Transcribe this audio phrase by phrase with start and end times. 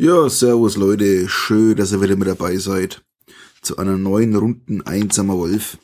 [0.00, 3.04] Ja, servus Leute, schön, dass ihr wieder mit dabei seid
[3.62, 5.76] zu einer neuen Runden Einsamer Wolf.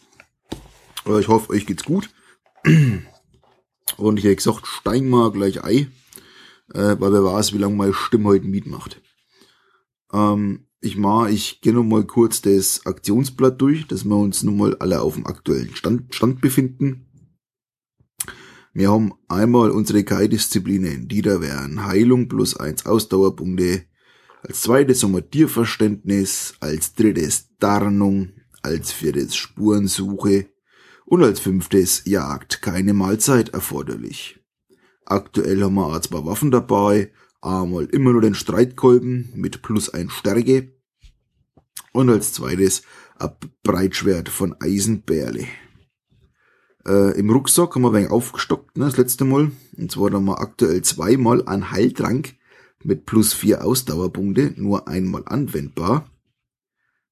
[1.19, 2.11] Ich hoffe, euch geht's gut.
[3.97, 5.89] Und ich hätte gesagt, steig mal gleich Ei,
[6.73, 9.03] äh, weil wer weiß, wie lange meine Stimme heute mitmacht.
[10.13, 14.59] Ähm, ich mal, ich gehe noch mal kurz das Aktionsblatt durch, dass wir uns nun
[14.59, 17.09] mal alle auf dem aktuellen Stand, Stand befinden.
[18.73, 23.87] Wir haben einmal unsere Kai-Disziplinen, die da wären Heilung plus eins Ausdauerpunkte,
[24.47, 30.49] als zweites haben wir Tierverständnis, als drittes Tarnung, als viertes Spurensuche
[31.07, 34.39] und als fünftes Jagd, keine Mahlzeit erforderlich.
[35.07, 40.75] Aktuell haben wir zwei Waffen dabei, einmal immer nur den Streitkolben mit plus ein Stärke
[41.93, 42.83] und als zweites
[43.19, 43.31] ein
[43.63, 45.47] Breitschwert von Eisenbärle.
[46.87, 49.53] Äh, Im Rucksack haben wir ein wenig aufgestockt, ne, das letzte Mal.
[49.79, 52.37] Und zwar haben wir aktuell zweimal einen Heiltrank
[52.85, 56.11] mit plus vier Ausdauerpunkte, nur einmal anwendbar.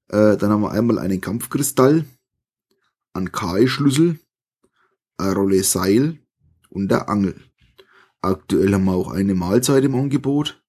[0.08, 2.04] Äh, dann haben wir einmal einen Kampfkristall,
[3.14, 4.18] einen Kai-Schlüssel,
[5.16, 6.18] eine Rolle Seil
[6.68, 7.40] und der Angel.
[8.20, 10.62] Aktuell haben wir auch eine Mahlzeit im Angebot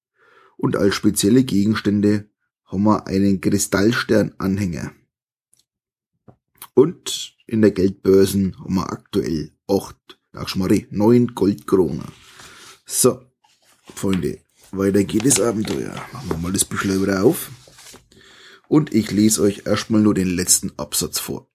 [0.57, 2.29] und als spezielle Gegenstände
[2.65, 4.93] haben wir einen Kristallstern-Anhänger.
[6.73, 12.07] Und in der Geldbörsen haben wir aktuell acht, ach schmarri, neun Goldkronen.
[12.85, 13.21] So,
[13.93, 14.39] Freunde,
[14.77, 15.93] weiter geht das Abenteuer.
[16.11, 17.51] Machen wir mal das Büchlein wieder auf.
[18.67, 21.49] Und ich lese euch erstmal nur den letzten Absatz vor.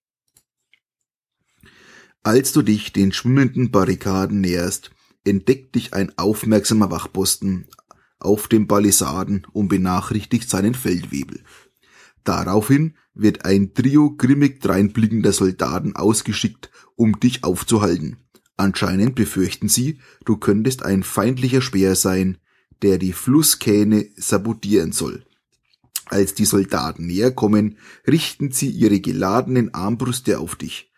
[2.23, 4.91] Als du dich den schwimmenden Barrikaden näherst,
[5.25, 7.67] entdeckt dich ein aufmerksamer Wachposten
[8.19, 11.43] auf dem Palisaden und benachrichtigt seinen Feldwebel.
[12.25, 18.19] Daraufhin wird ein Trio grimmig dreinblickender Soldaten ausgeschickt, um dich aufzuhalten.
[18.57, 22.39] Anscheinend befürchten sie, du könntest ein feindlicher Speer sein,
[22.83, 25.25] der die Flusskähne sabotieren soll.
[26.07, 27.77] Als die Soldaten näher kommen,
[28.07, 30.91] richten sie ihre geladenen Armbrüste auf dich.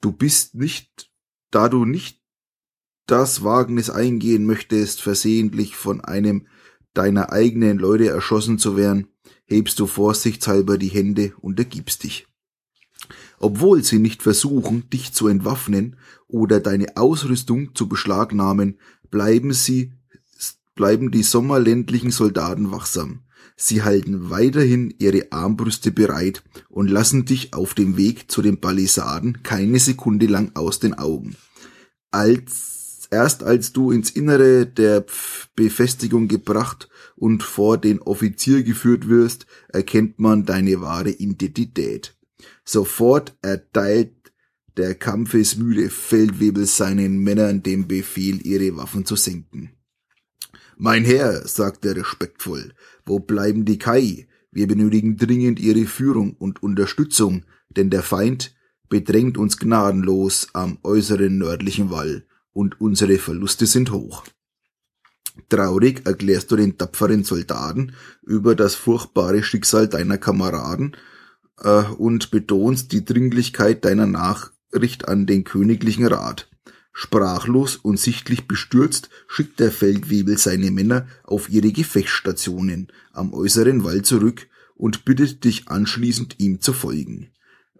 [0.00, 1.10] Du bist nicht,
[1.50, 2.20] da du nicht
[3.06, 6.46] das Wagnis eingehen möchtest, versehentlich von einem
[6.94, 9.08] deiner eigenen Leute erschossen zu werden,
[9.46, 12.26] hebst du vorsichtshalber die Hände und ergibst dich.
[13.38, 15.96] Obwohl sie nicht versuchen, dich zu entwaffnen
[16.28, 18.78] oder deine Ausrüstung zu beschlagnahmen,
[19.10, 19.92] bleiben sie,
[20.74, 23.20] bleiben die sommerländlichen Soldaten wachsam.
[23.56, 29.42] Sie halten weiterhin ihre Armbrüste bereit und lassen dich auf dem Weg zu den Palisaden
[29.42, 31.36] keine Sekunde lang aus den Augen.
[32.10, 35.04] Als, erst als du ins Innere der
[35.56, 42.16] Befestigung gebracht und vor den Offizier geführt wirst, erkennt man deine wahre Identität.
[42.64, 44.32] Sofort erteilt
[44.76, 49.72] der kampfesmüde Feldwebel seinen Männern den Befehl, ihre Waffen zu senken.
[50.82, 52.72] Mein Herr, sagt er respektvoll,
[53.04, 54.26] wo bleiben die Kai?
[54.50, 58.54] Wir benötigen dringend ihre Führung und Unterstützung, denn der Feind
[58.88, 62.24] bedrängt uns gnadenlos am äußeren nördlichen Wall
[62.54, 64.24] und unsere Verluste sind hoch.
[65.50, 67.92] Traurig erklärst du den tapferen Soldaten
[68.22, 70.96] über das furchtbare Schicksal deiner Kameraden
[71.58, 76.49] äh, und betonst die Dringlichkeit deiner Nachricht an den königlichen Rat.
[76.92, 84.02] Sprachlos und sichtlich bestürzt schickt der Feldwebel seine Männer auf ihre Gefechtsstationen am äußeren Wall
[84.02, 87.30] zurück und bittet dich anschließend ihm zu folgen,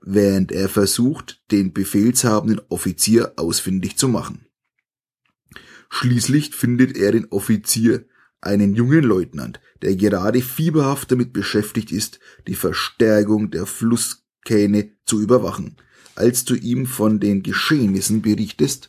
[0.01, 4.47] während er versucht, den befehlshabenden Offizier ausfindig zu machen.
[5.89, 8.07] Schließlich findet er den Offizier,
[8.41, 15.77] einen jungen Leutnant, der gerade fieberhaft damit beschäftigt ist, die Verstärkung der Flusskähne zu überwachen.
[16.15, 18.89] Als du ihm von den Geschehnissen berichtest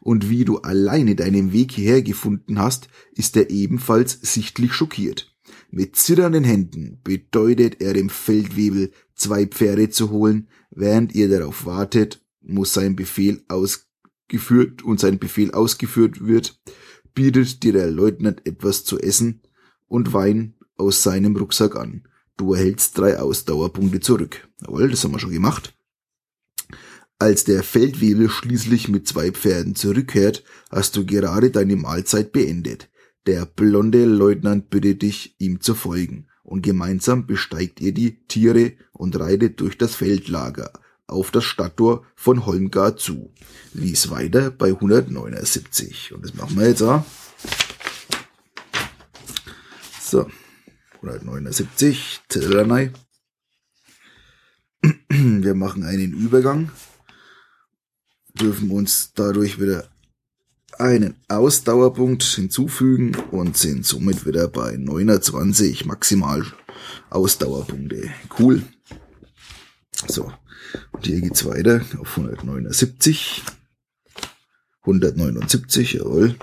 [0.00, 5.34] und wie du alleine deinen Weg hierher gefunden hast, ist er ebenfalls sichtlich schockiert.
[5.70, 12.22] Mit zitternden Händen bedeutet er dem Feldwebel, zwei Pferde zu holen, während ihr darauf wartet,
[12.40, 16.60] muss sein Befehl ausgeführt und sein Befehl ausgeführt wird,
[17.14, 19.42] bietet dir der Leutnant etwas zu essen
[19.86, 22.08] und Wein aus seinem Rucksack an.
[22.36, 24.48] Du erhältst drei Ausdauerpunkte zurück.
[24.62, 25.74] Jawohl, das haben wir schon gemacht.
[27.22, 30.42] Als der Feldwebel schließlich mit zwei Pferden zurückkehrt,
[30.72, 32.90] hast du gerade deine Mahlzeit beendet.
[33.28, 39.16] Der blonde Leutnant bittet dich, ihm zu folgen, und gemeinsam besteigt ihr die Tiere und
[39.20, 40.72] reitet durch das Feldlager
[41.06, 43.32] auf das Stadttor von Holmgar zu.
[43.72, 46.14] Lies weiter bei 179.
[46.14, 47.04] Und das machen wir jetzt auch.
[50.00, 50.26] So,
[50.94, 52.90] 179, Tillernei.
[55.08, 56.72] Wir machen einen Übergang,
[58.34, 59.88] dürfen uns dadurch wieder
[60.78, 66.44] einen Ausdauerpunkt hinzufügen und sind somit wieder bei 29 maximal
[67.10, 68.10] Ausdauerpunkte.
[68.38, 68.62] Cool.
[70.08, 70.32] So.
[70.92, 73.42] Und hier geht's weiter auf 179.
[74.84, 76.36] 179, jawohl.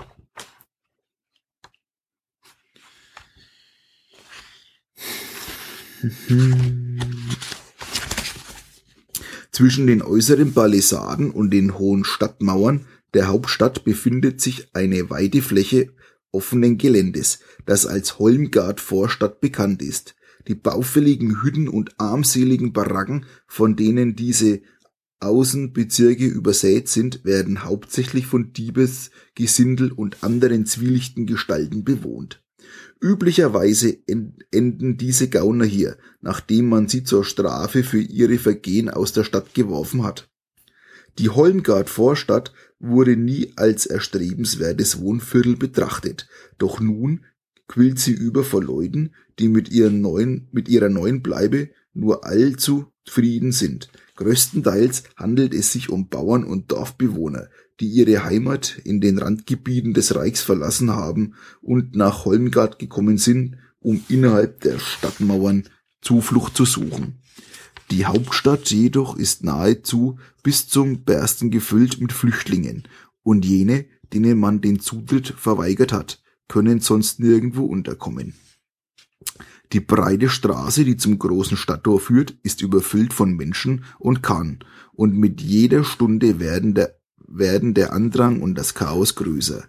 [9.60, 15.92] Zwischen den äußeren Palisaden und den hohen Stadtmauern der Hauptstadt befindet sich eine weite Fläche
[16.32, 20.14] offenen Geländes, das als Holmgard Vorstadt bekannt ist.
[20.48, 24.62] Die baufälligen Hütten und armseligen Baracken, von denen diese
[25.18, 32.42] Außenbezirke übersät sind, werden hauptsächlich von Diebes, Gesindel und anderen zwielichten Gestalten bewohnt.
[33.00, 39.24] Üblicherweise enden diese Gauner hier, nachdem man sie zur Strafe für ihre Vergehen aus der
[39.24, 40.28] Stadt geworfen hat.
[41.18, 46.28] Die Holmgard Vorstadt wurde nie als erstrebenswertes Wohnviertel betrachtet,
[46.58, 47.24] doch nun
[47.68, 52.86] quillt sie über vor Leuten, die mit, ihren neuen, mit ihrer neuen Bleibe nur allzu
[53.04, 53.90] zufrieden sind.
[54.20, 57.48] Größtenteils handelt es sich um Bauern und Dorfbewohner,
[57.80, 63.56] die ihre Heimat in den Randgebieten des Reichs verlassen haben und nach Holmgard gekommen sind,
[63.80, 65.64] um innerhalb der Stadtmauern
[66.02, 67.22] Zuflucht zu suchen.
[67.90, 72.86] Die Hauptstadt jedoch ist nahezu bis zum Bersten gefüllt mit Flüchtlingen,
[73.22, 78.34] und jene, denen man den Zutritt verweigert hat, können sonst nirgendwo unterkommen.
[79.72, 84.58] Die breite Straße, die zum großen Stadttor führt, ist überfüllt von Menschen und Kahn,
[84.92, 89.64] und mit jeder Stunde werden der, werden der Andrang und das Chaos größer.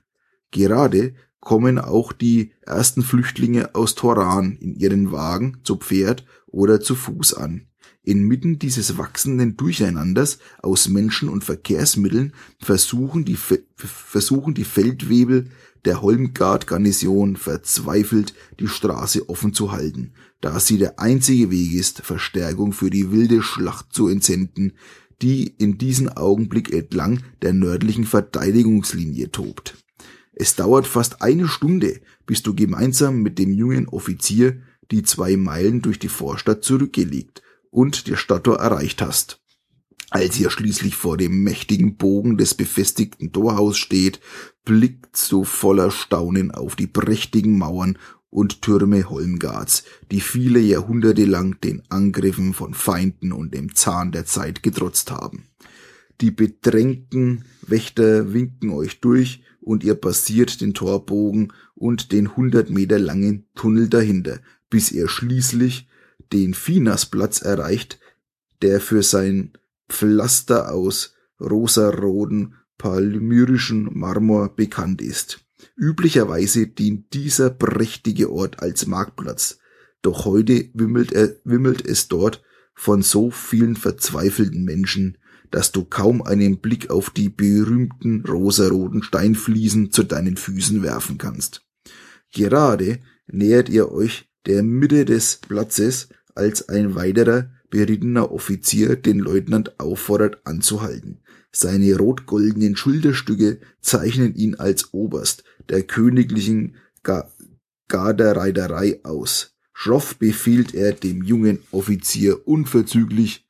[0.50, 6.96] Gerade kommen auch die ersten Flüchtlinge aus Toran in ihren Wagen zu Pferd oder zu
[6.96, 7.68] Fuß an.
[8.04, 13.38] Inmitten dieses wachsenden Durcheinanders aus Menschen und Verkehrsmitteln versuchen die,
[13.76, 15.52] versuchen die Feldwebel
[15.86, 22.74] der Holmgard-Garnison verzweifelt, die Straße offen zu halten, da sie der einzige Weg ist, Verstärkung
[22.74, 24.74] für die wilde Schlacht zu entsenden,
[25.22, 29.78] die in diesem Augenblick entlang der nördlichen Verteidigungslinie tobt.
[30.34, 35.82] Es dauert fast eine Stunde, bis du gemeinsam mit dem jungen Offizier die zwei Meilen
[35.82, 39.40] durch die Vorstadt zurückgelegt und der Stadttor erreicht hast.
[40.10, 44.20] Als ihr schließlich vor dem mächtigen Bogen des befestigten Torhaus steht,
[44.66, 47.98] blickt so voller Staunen auf die prächtigen Mauern
[48.30, 54.26] und Türme Holmgards, die viele Jahrhunderte lang den Angriffen von Feinden und dem Zahn der
[54.26, 55.48] Zeit getrotzt haben.
[56.22, 63.00] Die bedrängten Wächter winken euch durch und ihr passiert den Torbogen und den hundert Meter
[63.00, 65.90] langen Tunnel dahinter, bis ihr schließlich
[66.32, 68.00] den Finasplatz erreicht,
[68.62, 69.52] der für sein
[69.90, 75.46] Pflaster aus rosaroten palmyrischen Marmor bekannt ist.
[75.78, 79.60] Üblicherweise dient dieser prächtige Ort als Marktplatz,
[80.02, 82.42] doch heute wimmelt, er, wimmelt es dort
[82.74, 85.20] von so vielen verzweifelten Menschen,
[85.52, 91.64] dass du kaum einen Blick auf die berühmten rosaroten Steinfliesen zu deinen Füßen werfen kannst.
[92.34, 92.98] Gerade
[93.28, 100.46] nähert ihr euch der Mitte des Platzes, als ein weiterer berittener Offizier den Leutnant auffordert
[100.46, 101.22] anzuhalten.
[101.52, 106.76] Seine rot-goldenen Schulterstücke zeichnen ihn als Oberst der königlichen
[107.88, 109.56] Gardereiterei aus.
[109.74, 113.48] Schroff befiehlt er dem jungen Offizier unverzüglich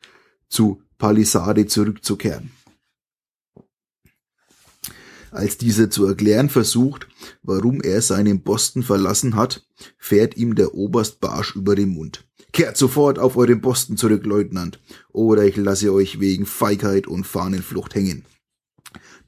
[0.47, 2.51] zu Palisade zurückzukehren.
[5.31, 7.07] Als dieser zu erklären versucht,
[7.41, 9.65] warum er seinen Posten verlassen hat,
[9.97, 12.27] fährt ihm der Oberst barsch über den Mund.
[12.53, 14.79] Kehrt sofort auf euren Posten zurück, Leutnant,
[15.11, 18.25] oder ich lasse euch wegen Feigheit und Fahnenflucht hängen.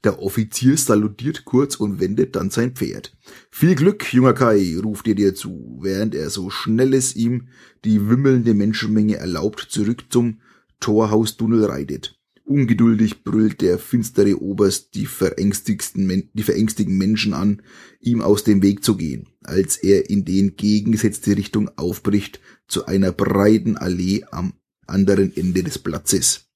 [0.04, 3.16] Der Offizier salutiert kurz und wendet dann sein Pferd.
[3.50, 7.48] Viel Glück, junger Kai, ruft er dir zu, während er so schnell es ihm
[7.86, 10.40] die wimmelnde Menschenmenge erlaubt zurück zum
[10.80, 12.13] Torhaustunnel reitet.
[12.46, 17.62] Ungeduldig brüllt der finstere Oberst die verängstigsten, die verängstigten Menschen an,
[18.00, 23.12] ihm aus dem Weg zu gehen, als er in die entgegengesetzte Richtung aufbricht zu einer
[23.12, 24.52] breiten Allee am
[24.86, 26.50] anderen Ende des Platzes.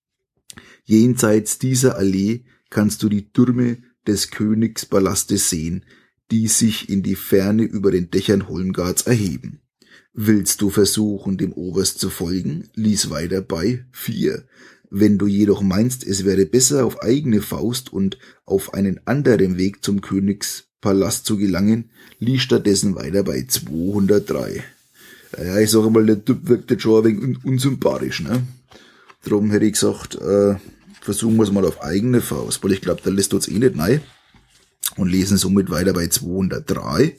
[0.85, 5.85] Jenseits dieser Allee kannst du die Türme des Königspalastes sehen,
[6.31, 9.63] die sich in die Ferne über den Dächern Holmgards erheben.
[10.13, 12.69] Willst du versuchen, dem Oberst zu folgen?
[12.75, 14.47] Lies weiter bei vier.
[14.91, 19.85] Wenn du jedoch meinst, es wäre besser auf eigene Faust und auf einen anderen Weg
[19.85, 24.65] zum Königspalast zu gelangen, lies stattdessen weiter bei 203.
[25.37, 28.43] Ja, ich sage mal, der Typ wirkt jetzt schon ein wenig unsympathisch, ne?
[29.25, 30.57] Darum hätte ich gesagt, äh,
[31.03, 33.77] versuchen wir es mal auf eigene Faust, weil ich glaube, der lässt uns eh nicht
[33.77, 34.01] nein.
[34.97, 37.15] und lesen somit weiter bei 203.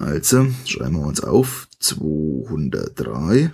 [0.00, 3.52] Also schreiben wir uns auf 203.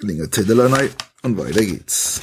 [0.00, 0.90] Länger Zettel rein
[1.28, 2.22] und weiter geht's.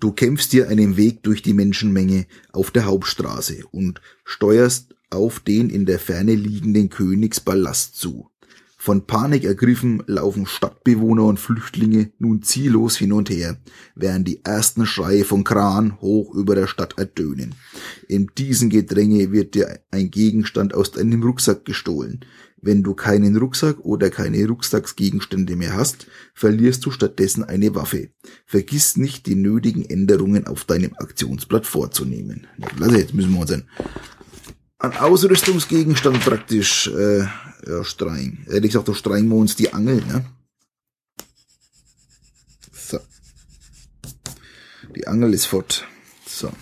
[0.00, 5.70] Du kämpfst dir einen Weg durch die Menschenmenge auf der Hauptstraße und steuerst auf den
[5.70, 8.31] in der Ferne liegenden Königspalast zu.
[8.84, 13.58] Von Panik ergriffen laufen Stadtbewohner und Flüchtlinge nun ziellos hin und her,
[13.94, 17.54] während die ersten Schreie von Kran hoch über der Stadt ertönen.
[18.08, 22.24] In diesem Gedränge wird dir ein Gegenstand aus deinem Rucksack gestohlen.
[22.60, 28.08] Wenn du keinen Rucksack oder keine Rucksacksgegenstände mehr hast, verlierst du stattdessen eine Waffe.
[28.46, 32.48] Vergiss nicht, die nötigen Änderungen auf deinem Aktionsblatt vorzunehmen.
[32.80, 33.68] Also jetzt müssen wir uns ein
[34.82, 37.20] an Ausrüstungsgegenstand praktisch äh,
[37.66, 38.44] ja, streichen.
[38.48, 40.24] Ehrlich gesagt, da streichen wir uns die Angel, ne?
[42.72, 42.98] So.
[44.96, 45.86] Die Angel ist fort.
[46.26, 46.52] So.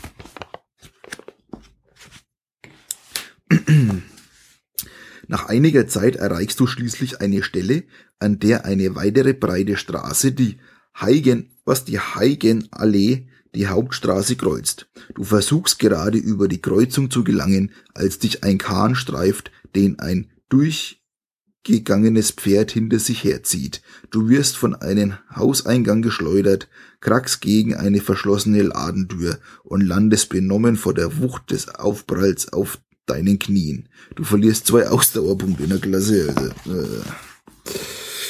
[5.27, 7.85] Nach einiger Zeit erreichst du schließlich eine Stelle,
[8.19, 10.61] an der eine weitere breite Straße, die
[11.01, 14.89] Heigen, was die Heigenallee die Hauptstraße kreuzt.
[15.15, 20.31] Du versuchst gerade über die Kreuzung zu gelangen, als dich ein Kahn streift, den ein
[20.49, 23.83] durchgegangenes Pferd hinter sich herzieht.
[24.11, 26.69] Du wirst von einem Hauseingang geschleudert,
[27.01, 33.39] krackst gegen eine verschlossene Ladentür und landest benommen vor der Wucht des Aufpralls auf deinen
[33.39, 33.89] Knien.
[34.15, 36.33] Du verlierst zwei Ausdauerpunkte in der Klasse.
[36.37, 37.03] Also, äh.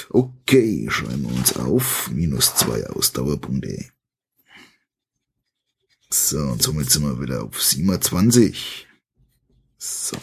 [0.09, 2.11] Okay, schreiben wir uns auf.
[2.13, 3.91] Minus zwei Ausdauerpunkte.
[6.13, 8.89] So, und somit sind wir wieder auf 27.
[9.79, 10.17] So.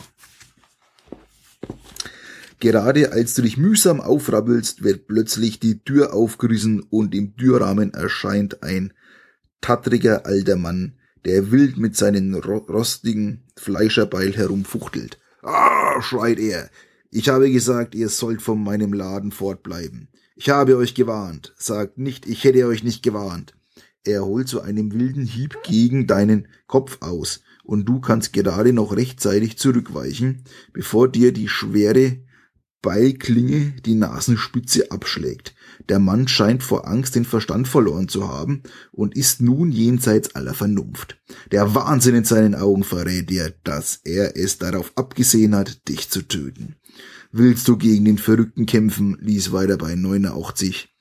[2.60, 8.64] Gerade als du dich mühsam aufrabbelst, wird plötzlich die Tür aufgerissen und im Türrahmen erscheint
[8.64, 8.94] ein
[9.62, 15.20] tattriger alter Mann, der wild mit seinen rostigen Fleischerbeil herumfuchtelt.
[15.42, 16.70] Ah, schreit er.
[17.12, 20.10] Ich habe gesagt, ihr sollt von meinem Laden fortbleiben.
[20.36, 21.54] Ich habe euch gewarnt.
[21.58, 23.57] Sagt nicht, ich hätte euch nicht gewarnt.
[24.08, 28.96] Er holt zu einem wilden Hieb gegen deinen Kopf aus und du kannst gerade noch
[28.96, 32.20] rechtzeitig zurückweichen, bevor dir die schwere
[32.82, 35.56] Beilklinge die Nasenspitze abschlägt.
[35.90, 40.54] Der Mann scheint vor Angst den Verstand verloren zu haben und ist nun jenseits aller
[40.54, 41.20] Vernunft.
[41.52, 46.22] Der Wahnsinn in seinen Augen verrät dir, dass er es darauf abgesehen hat, dich zu
[46.22, 46.78] töten.
[47.34, 50.97] Willst du gegen den Verrückten kämpfen, lies weiter bei 89.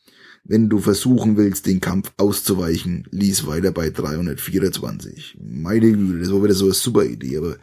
[0.49, 5.39] Wenn du versuchen willst, den Kampf auszuweichen, lies weiter bei 324.
[5.43, 7.57] Meine Güte, das war wieder so eine super Idee, aber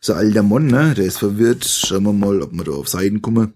[0.00, 1.64] so alter Mann, ne, der ist verwirrt.
[1.64, 3.54] Schauen wir mal, ob wir da auf Seiten kommen.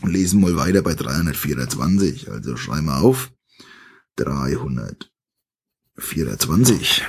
[0.00, 2.30] Und lesen mal weiter bei 324.
[2.30, 3.30] Also schreiben wir auf.
[4.16, 7.02] 324.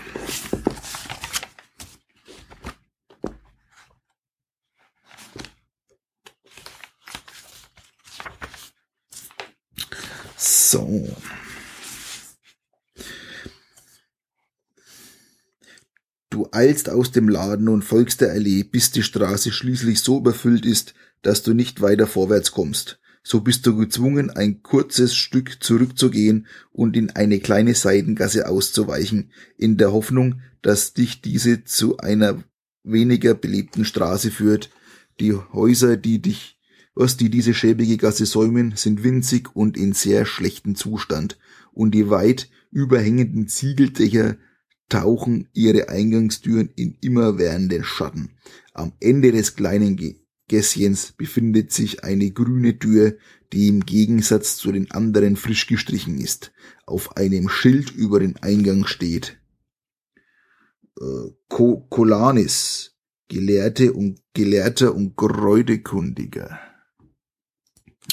[10.46, 11.08] So.
[16.30, 20.66] Du eilst aus dem Laden und folgst der Allee, bis die Straße schließlich so überfüllt
[20.66, 23.00] ist, dass du nicht weiter vorwärts kommst.
[23.24, 29.78] So bist du gezwungen, ein kurzes Stück zurückzugehen und in eine kleine Seitengasse auszuweichen, in
[29.78, 32.44] der Hoffnung, dass dich diese zu einer
[32.84, 34.72] weniger belebten Straße führt.
[35.22, 36.60] Die Häuser, die dich
[36.96, 41.38] was die diese schäbige Gasse säumen, sind winzig und in sehr schlechtem Zustand,
[41.72, 44.38] und die weit überhängenden Ziegeldächer
[44.90, 48.38] tauchen ihre Eingangstüren in immerwährenden Schatten.
[48.74, 50.00] Am Ende des kleinen
[50.48, 53.18] Gässchens befindet sich eine grüne Tür,
[53.54, 56.52] die im Gegensatz zu den anderen frisch gestrichen ist.
[56.86, 59.40] Auf einem Schild über den Eingang steht
[61.00, 62.96] äh, Kolanis,
[63.30, 66.60] Gelehrte und Gelehrter und Kräutekundiger.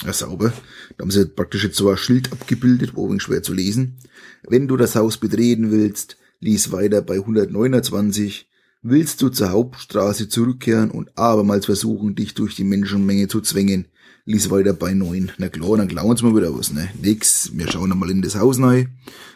[0.05, 0.53] Ja, sauber.
[0.97, 3.99] Da haben sie praktisch jetzt so ein Schild abgebildet, wo schwer zu lesen.
[4.43, 8.49] Wenn du das Haus betreten willst, lies weiter bei 129.
[8.83, 13.89] Willst du zur Hauptstraße zurückkehren und abermals versuchen, dich durch die Menschenmenge zu zwängen,
[14.25, 15.33] lies weiter bei 9.
[15.37, 16.89] Na klar, dann klauen sie mal wieder was, ne?
[17.03, 18.87] Nix, wir schauen einmal in das Haus neu.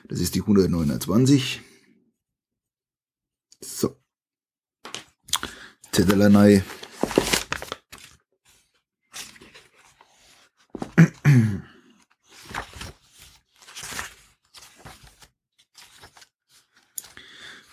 [0.09, 1.61] Das ist die 129.
[3.61, 3.97] So.
[5.93, 6.63] Zettel neu.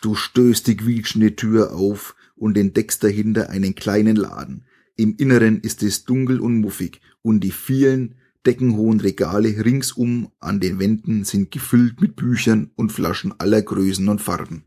[0.01, 4.65] Du stößt die quietschende Tür auf und entdeckst dahinter einen kleinen Laden.
[4.95, 8.15] Im Inneren ist es dunkel und muffig und die vielen
[8.45, 14.21] deckenhohen Regale ringsum an den Wänden sind gefüllt mit Büchern und Flaschen aller Größen und
[14.21, 14.63] Farben.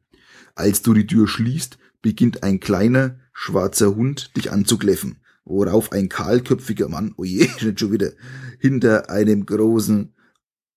[0.55, 6.89] Als du die Tür schließt, beginnt ein kleiner, schwarzer Hund dich anzukläffen, worauf ein kahlköpfiger
[6.89, 8.13] Mann, oje, oh schon wieder,
[8.61, 10.15] hinter einem großen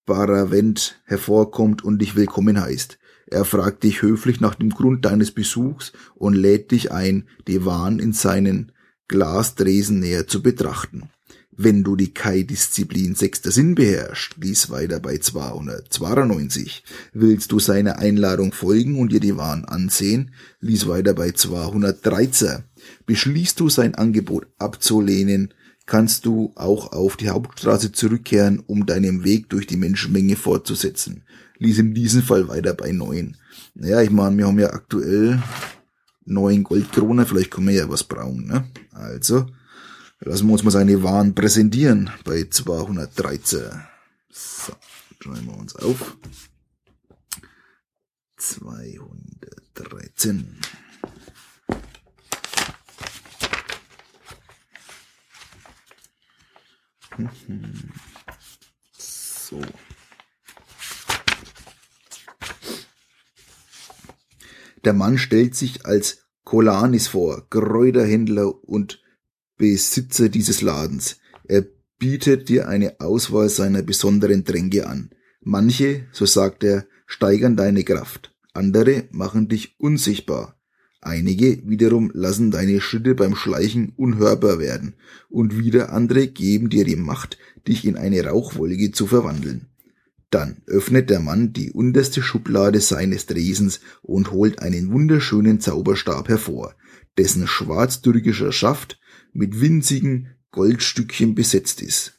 [0.08, 2.98] Paravent hervorkommt und dich willkommen heißt.
[3.30, 8.00] Er fragt dich höflich nach dem Grund deines Besuchs und lädt dich ein, die Waren
[8.00, 8.72] in seinen
[9.08, 11.10] Glasdresen näher zu betrachten.
[11.60, 16.84] Wenn du die Kai-Disziplin sechster Sinn beherrschst, lies weiter bei 292.
[17.14, 22.64] Willst du seiner Einladung folgen und dir die Waren ansehen, lies weiter bei 213.
[23.08, 25.52] Beschließt du sein Angebot abzulehnen,
[25.88, 31.24] kannst du auch auf die Hauptstraße zurückkehren, um deinen Weg durch die Menschenmenge fortzusetzen.
[31.60, 33.36] Lies in diesem Fall weiter bei 9.
[33.76, 35.42] Naja, ich meine, wir haben ja aktuell
[36.26, 38.68] neun Goldkrone, vielleicht können wir ja was brauchen, ne?
[38.92, 39.48] Also,
[40.20, 43.70] Lassen wir uns mal seine Waren präsentieren bei 213.
[44.32, 44.74] So,
[45.22, 46.18] schreiben wir uns auf.
[48.38, 50.60] 213.
[58.98, 59.62] So.
[64.86, 69.02] Der Mann stellt sich als Kolanis vor, Kräuterhändler und
[69.58, 71.18] Besitzer dieses Ladens.
[71.46, 71.66] Er
[71.98, 75.10] bietet dir eine Auswahl seiner besonderen Tränke an.
[75.42, 80.60] Manche, so sagt er, steigern deine Kraft, andere machen dich unsichtbar.
[81.02, 84.96] Einige wiederum lassen deine Schritte beim Schleichen unhörbar werden,
[85.30, 89.68] und wieder andere geben dir die Macht, dich in eine Rauchwolke zu verwandeln.
[90.30, 96.76] Dann öffnet der Mann die unterste Schublade seines Dresens und holt einen wunderschönen Zauberstab hervor,
[97.18, 99.00] dessen schwarztürkischer Schaft
[99.32, 102.18] mit winzigen Goldstückchen besetzt ist.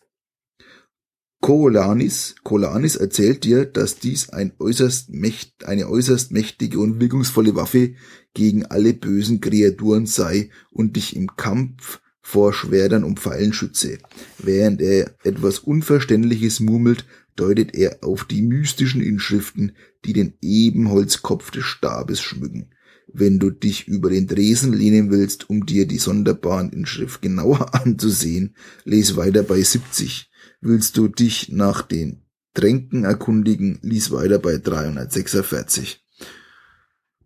[1.41, 7.95] Kolanis, Kolanis erzählt dir, dass dies ein äußerst mächt, eine äußerst mächtige und wirkungsvolle Waffe
[8.35, 13.99] gegen alle bösen Kreaturen sei und dich im Kampf vor Schwertern und Pfeilen schütze.
[14.39, 17.06] Während er etwas Unverständliches murmelt,
[17.39, 19.73] deutet er auf die mystischen Inschriften,
[20.05, 22.71] die den Ebenholzkopf des Stabes schmücken.
[23.13, 28.57] Wenn du dich über den Dresen lehnen willst, um dir die sonderbaren Inschrift genauer anzusehen,
[28.85, 30.31] les weiter bei 70.
[30.61, 32.23] Willst du dich nach den
[32.55, 36.05] Tränken erkundigen, lies weiter bei 346.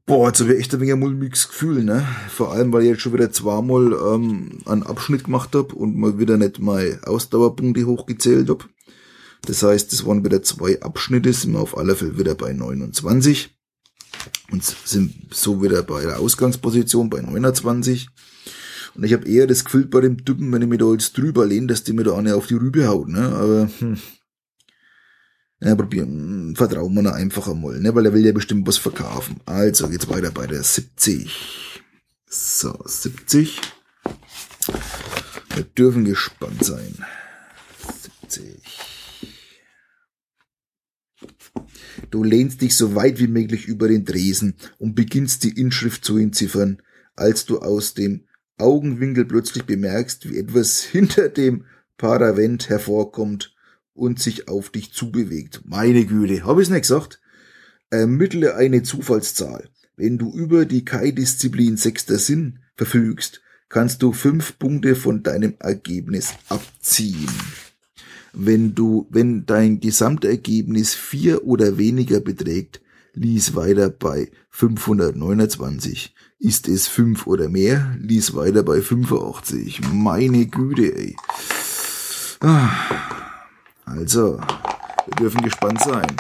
[0.04, 2.06] Boah, jetzt habe ich echt ein wenig ein mulmiges Gefühl, ne?
[2.28, 6.18] Vor allem, weil ich jetzt schon wieder zweimal ähm, einen Abschnitt gemacht hab und mal
[6.18, 8.68] wieder nicht mal Ausdauerpunkte hochgezählt hab.
[9.46, 13.50] Das heißt, es waren wieder zwei Abschnitte, sind wir auf alle Fälle wieder bei 29
[14.50, 18.08] und sind so wieder bei der Ausgangsposition bei 29.
[18.94, 21.46] Und ich habe eher das Gefühl bei dem Typen, wenn ich mir da jetzt drüber
[21.46, 23.28] lehne, dass die mir da eine auf die Rübe haut, ne?
[23.34, 23.98] Aber hm.
[25.64, 27.94] Ja, probieren, vertrauen wir einfach einmal, ne?
[27.94, 29.40] Weil er will ja bestimmt was verkaufen.
[29.46, 31.72] Also geht's weiter bei der 70.
[32.26, 33.60] So, 70.
[35.54, 37.04] Wir dürfen gespannt sein.
[38.28, 38.91] 70.
[42.10, 46.18] Du lehnst dich so weit wie möglich über den Dresen und beginnst die Inschrift zu
[46.18, 46.82] entziffern,
[47.14, 48.24] als du aus dem
[48.58, 51.64] Augenwinkel plötzlich bemerkst, wie etwas hinter dem
[51.96, 53.54] Paravent hervorkommt
[53.94, 55.62] und sich auf dich zubewegt.
[55.64, 57.20] Meine Güte, hab ich's nicht gesagt?
[57.90, 59.68] Ermittle eine Zufallszahl.
[59.96, 66.32] Wenn du über die Kai-Disziplin sechster Sinn verfügst, kannst du fünf Punkte von deinem Ergebnis
[66.48, 67.28] abziehen.
[68.32, 72.80] Wenn du, wenn dein Gesamtergebnis vier oder weniger beträgt,
[73.12, 76.14] lies weiter bei 529.
[76.38, 79.80] Ist es fünf oder mehr, lies weiter bei 85.
[79.92, 81.16] Meine Güte, ey.
[82.40, 82.70] Ah.
[83.84, 86.16] Also, wir dürfen gespannt sein.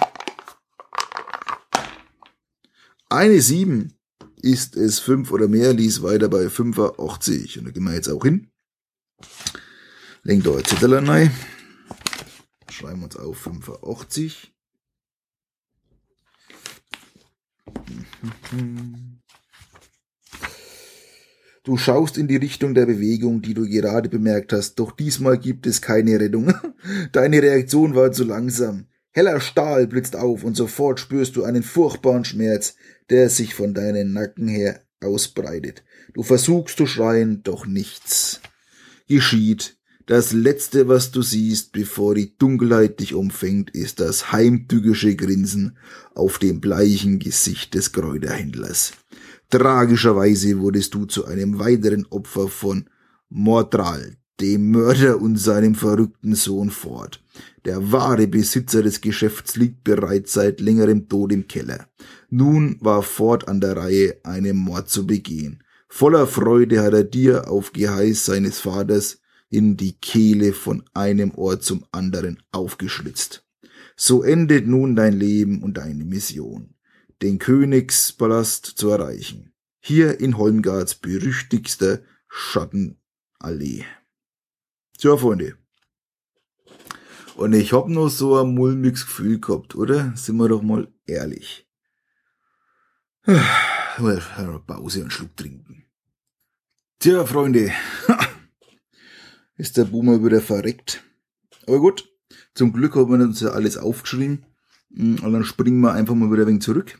[3.08, 3.94] Eine sieben
[4.42, 7.58] ist es fünf oder mehr, lies weiter bei 85.
[7.58, 8.48] Und da gehen wir jetzt auch hin.
[10.24, 11.30] Lenkt euer Zettel rein
[12.72, 14.52] schreiben wir uns auf 85.
[21.64, 25.66] Du schaust in die Richtung der Bewegung, die du gerade bemerkt hast, doch diesmal gibt
[25.66, 26.52] es keine Rettung.
[27.12, 28.86] Deine Reaktion war zu langsam.
[29.12, 32.74] Heller Stahl blitzt auf und sofort spürst du einen furchtbaren Schmerz,
[33.10, 35.84] der sich von deinen Nacken her ausbreitet.
[36.14, 38.40] Du versuchst zu schreien, doch nichts
[39.06, 39.76] geschieht.
[40.06, 45.76] Das Letzte, was du siehst, bevor die Dunkelheit dich umfängt, ist das heimtückische Grinsen
[46.14, 48.92] auf dem bleichen Gesicht des Kräuterhändlers.
[49.48, 52.88] Tragischerweise wurdest du zu einem weiteren Opfer von
[53.28, 57.22] Mordral, dem Mörder und seinem verrückten Sohn fort.
[57.64, 61.86] Der wahre Besitzer des Geschäfts liegt bereits seit längerem Tod im Keller.
[62.28, 65.62] Nun war Ford an der Reihe, einen Mord zu begehen.
[65.88, 69.21] Voller Freude hat er dir auf Geheiß seines Vaters
[69.52, 73.46] in die Kehle von einem Ort zum anderen aufgeschlitzt.
[73.96, 76.74] So endet nun dein Leben und deine Mission,
[77.20, 79.52] den Königspalast zu erreichen.
[79.78, 83.84] Hier in Holmgards berüchtigster Schattenallee.
[84.96, 85.58] Tja, Freunde.
[87.36, 90.16] Und ich hab noch so ein mulmiges Gefühl gehabt, oder?
[90.16, 91.68] Sind wir doch mal ehrlich.
[94.66, 95.84] Pause und Schluck trinken.
[96.98, 97.70] Tja, Freunde.
[99.62, 101.04] Ist der Boomer wieder verreckt.
[101.68, 102.12] Aber gut.
[102.52, 104.44] Zum Glück haben wir uns ja alles aufgeschrieben.
[104.90, 106.98] Und dann springen wir einfach mal wieder ein wenig zurück.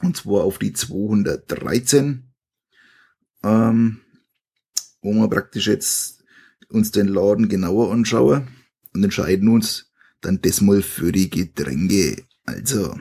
[0.00, 2.32] Und zwar auf die 213.
[3.42, 4.00] Ähm,
[5.02, 6.22] wo wir praktisch jetzt
[6.68, 8.46] uns den Laden genauer anschauen
[8.94, 12.22] und entscheiden uns dann das mal für die Getränke.
[12.44, 12.96] Also,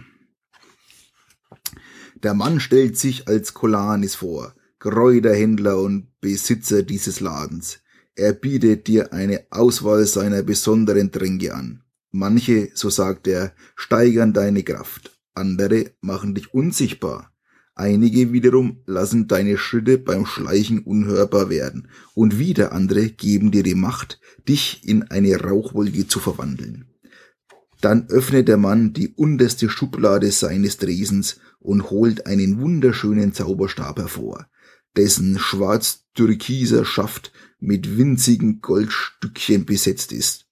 [2.15, 7.83] der Mann stellt sich als Kolanis vor, Kräuterhändler und Besitzer dieses Ladens.
[8.15, 11.81] Er bietet dir eine Auswahl seiner besonderen Tränke an.
[12.11, 17.33] Manche, so sagt er, steigern deine Kraft, andere machen dich unsichtbar.
[17.77, 23.75] Einige wiederum lassen deine Schritte beim Schleichen unhörbar werden und wieder andere geben dir die
[23.75, 26.85] Macht, dich in eine Rauchwolke zu verwandeln.
[27.81, 34.47] Dann öffnet der Mann die unterste Schublade seines Dresens und holt einen wunderschönen Zauberstab hervor,
[34.95, 35.37] dessen
[36.15, 40.45] schwarz-türkiser Schaft mit winzigen Goldstückchen besetzt ist.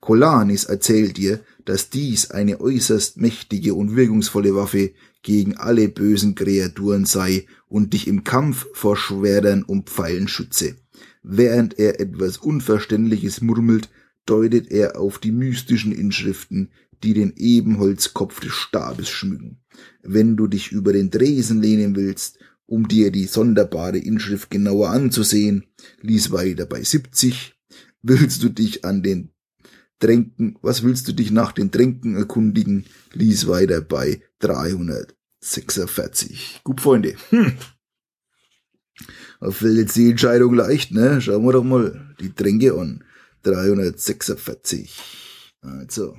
[0.00, 7.04] Kolanis erzählt dir, dass dies eine äußerst mächtige und wirkungsvolle Waffe gegen alle bösen Kreaturen
[7.04, 10.76] sei und dich im Kampf vor Schwertern und Pfeilen schütze.
[11.22, 13.90] Während er etwas Unverständliches murmelt,
[14.24, 16.70] deutet er auf die mystischen Inschriften,
[17.02, 19.58] die den Ebenholzkopf des Stabes schmücken.
[20.02, 22.38] Wenn du dich über den Dresen lehnen willst,
[22.70, 25.66] um dir die sonderbare Inschrift genauer anzusehen,
[26.00, 27.56] lies weiter bei 70.
[28.02, 29.32] Willst du dich an den
[29.98, 36.62] Tränken, was willst du dich nach den Tränken erkundigen, lies weiter bei 346.
[36.64, 37.14] Gut, Freunde.
[37.30, 37.52] Hm.
[39.40, 41.20] Da fällt jetzt die Entscheidung leicht, ne?
[41.20, 43.04] Schauen wir doch mal die Tränke an.
[43.42, 45.52] 346.
[45.62, 46.16] Also.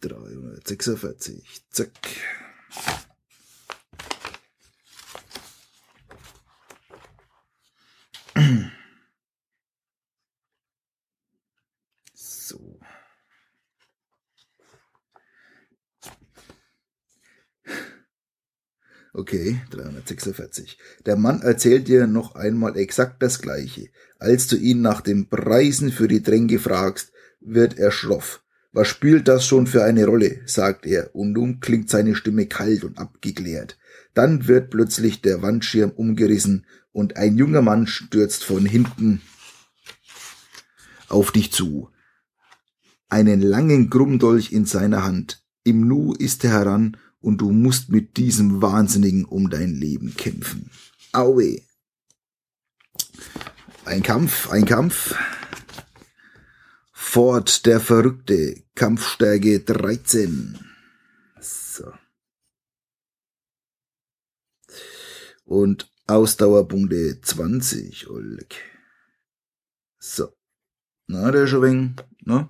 [0.00, 1.64] 346.
[1.70, 1.90] Zack.
[12.14, 12.78] So.
[19.14, 20.78] Okay, 346.
[21.04, 23.90] Der Mann erzählt dir noch einmal exakt das Gleiche.
[24.18, 28.42] Als du ihn nach den Preisen für die Tränke fragst, wird er schroff.
[28.72, 30.40] Was spielt das schon für eine Rolle?
[30.46, 33.78] sagt er, und nun klingt seine Stimme kalt und abgeklärt.
[34.14, 39.22] Dann wird plötzlich der Wandschirm umgerissen und ein junger Mann stürzt von hinten
[41.08, 41.90] auf dich zu.
[43.08, 45.44] Einen langen Krummdolch in seiner Hand.
[45.64, 50.70] Im Nu ist er heran und du musst mit diesem Wahnsinnigen um dein Leben kämpfen.
[51.12, 51.60] Aue.
[53.84, 55.14] Ein Kampf, ein Kampf.
[56.92, 60.58] Ford der Verrückte, Kampfstärke 13.
[61.38, 61.92] So.
[65.44, 68.56] Und Ausdauerpunkte 20, Oleg.
[69.98, 70.28] So.
[71.06, 71.90] Na, der schon wenig,
[72.24, 72.48] ne?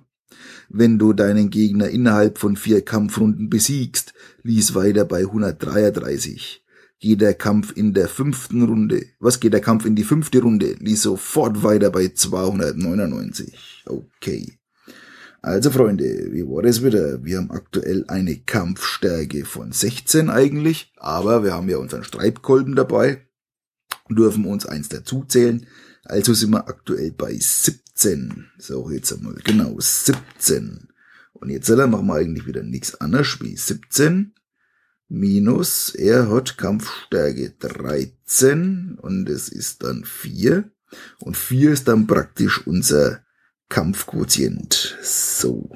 [0.69, 6.65] Wenn du deinen Gegner innerhalb von vier Kampfrunden besiegst, lies weiter bei 133.
[6.99, 10.75] Geht der Kampf in der fünften Runde, was geht der Kampf in die fünfte Runde,
[10.79, 13.83] lies sofort weiter bei 299.
[13.85, 14.57] Okay.
[15.41, 17.23] Also Freunde, wie war das wieder?
[17.23, 23.27] Wir haben aktuell eine Kampfstärke von 16 eigentlich, aber wir haben ja unseren Streitkolben dabei,
[24.09, 25.67] dürfen uns eins dazuzählen.
[26.03, 28.51] Also sind wir aktuell bei 17.
[28.57, 30.89] So, jetzt einmal, genau, 17.
[31.33, 34.33] Und jetzt machen wir eigentlich wieder nichts anderes wie 17
[35.13, 40.69] minus, er hat Kampfstärke 13 und es ist dann 4.
[41.19, 43.23] Und 4 ist dann praktisch unser
[43.69, 44.97] Kampfquotient.
[45.01, 45.69] So.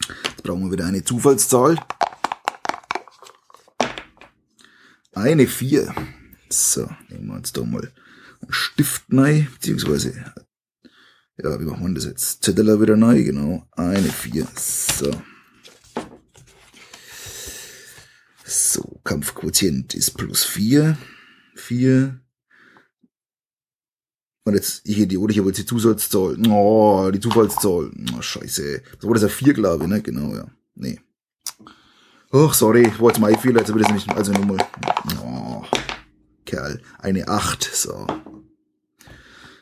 [0.00, 1.76] Jetzt brauchen wir wieder eine Zufallszahl.
[5.12, 5.94] Eine 4.
[6.48, 7.92] So, nehmen wir uns da mal
[8.48, 10.32] Stift neu, beziehungsweise,
[11.42, 12.44] ja, wie machen wir das jetzt?
[12.44, 13.66] Zettel wieder neu, genau.
[13.72, 15.10] Eine, vier, so.
[18.44, 20.96] So, Kampfquotient ist plus vier,
[21.56, 22.20] vier,
[24.46, 26.36] Und jetzt, ich Idiot, ich habe jetzt die Zusatzzahl.
[26.48, 27.90] Oh, die Zufallszahl.
[28.16, 28.80] Oh, scheiße.
[29.00, 30.00] So war das ja vier, glaube ich, ne?
[30.00, 30.46] Genau, ja.
[30.76, 31.00] Nee.
[32.30, 34.58] Ach, sorry, ich wollte mein Fehler, jetzt wird es nicht, also nochmal.
[35.20, 35.64] Oh,
[36.46, 38.06] Kerl, eine acht, so.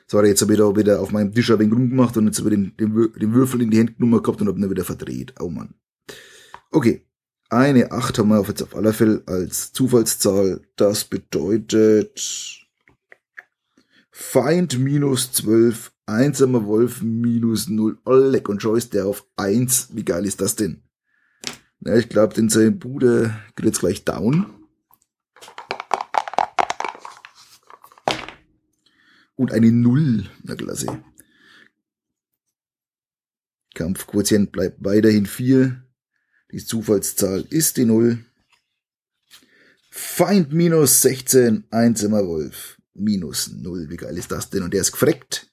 [0.07, 2.51] Sorry, jetzt habe ich da wieder auf meinem Tisch ein wenig rumgemacht und jetzt habe
[2.51, 5.35] ich den, den, den Würfel in die Hände genommen gehabt und habe ihn wieder verdreht.
[5.41, 5.75] Oh Mann.
[6.71, 7.07] Okay.
[7.51, 10.63] Eine 8 haben wir jetzt auf alle Fälle als Zufallszahl.
[10.77, 12.21] Das bedeutet
[14.11, 17.99] Feind minus 12, einsamer Wolf minus 0.
[18.05, 19.91] Oh, leck und schau ist der auf 1.
[19.93, 20.83] Wie geil ist das denn?
[21.81, 24.47] Ja, ich glaube, den sein Bude geht jetzt gleich down.
[29.37, 30.31] Und eine 0.
[30.43, 31.03] Na klasse.
[33.75, 35.83] Kampfquotient bleibt weiterhin 4.
[36.53, 38.25] Die Zufallszahl ist die 0.
[39.91, 43.91] Feind minus 16, einsamer Wolf minus 0.
[43.91, 44.63] Wie geil ist das denn?
[44.63, 45.51] Und der ist gefreckt.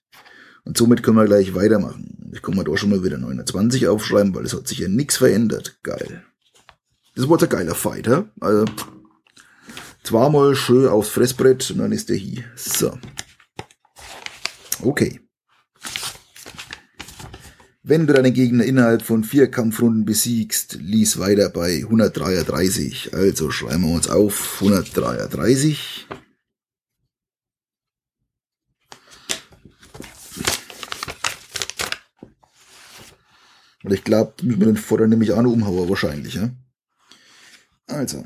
[0.63, 2.31] Und somit können wir gleich weitermachen.
[2.33, 5.17] Ich kann mir da schon mal wieder 29 aufschreiben, weil es hat sich ja nichts
[5.17, 5.79] verändert.
[5.83, 6.23] Geil.
[7.15, 8.23] Das war ein geiler Fight, hä?
[8.39, 8.65] Also,
[10.03, 12.43] zweimal schön aufs Fressbrett und dann ist der hier.
[12.55, 12.97] So.
[14.83, 15.19] Okay.
[17.83, 23.13] Wenn du deinen Gegner innerhalb von vier Kampfrunden besiegst, lies weiter bei 133.
[23.13, 26.07] Also schreiben wir uns auf 133.
[33.83, 36.51] Und ich glaube, müssen wir den Vorder nämlich auch noch umhauen, wahrscheinlich, ja?
[37.87, 38.25] Also.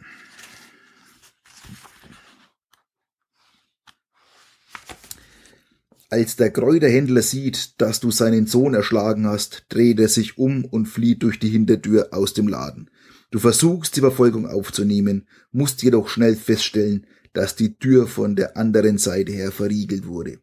[6.09, 10.85] Als der Kräuterhändler sieht, dass du seinen Sohn erschlagen hast, dreht er sich um und
[10.85, 12.89] flieht durch die Hintertür aus dem Laden.
[13.31, 18.97] Du versuchst die Verfolgung aufzunehmen, musst jedoch schnell feststellen, dass die Tür von der anderen
[18.97, 20.39] Seite her verriegelt wurde.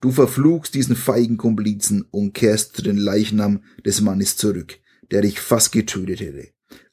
[0.00, 4.78] Du verfluchst diesen feigen Komplizen und kehrst zu den Leichnam des Mannes zurück,
[5.10, 6.48] der dich fast getötet hätte.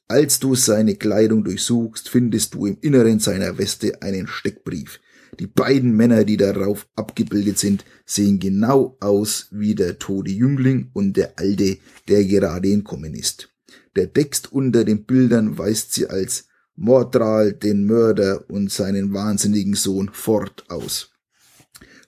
[0.08, 5.00] Als du seine Kleidung durchsuchst, findest du im Inneren seiner Weste einen Steckbrief.
[5.40, 11.16] Die beiden Männer, die darauf abgebildet sind, sehen genau aus wie der tote Jüngling und
[11.16, 13.48] der alte, der gerade entkommen ist.
[13.94, 20.10] Der Text unter den Bildern weist sie als Mordral, den Mörder und seinen wahnsinnigen Sohn
[20.12, 21.10] fort aus.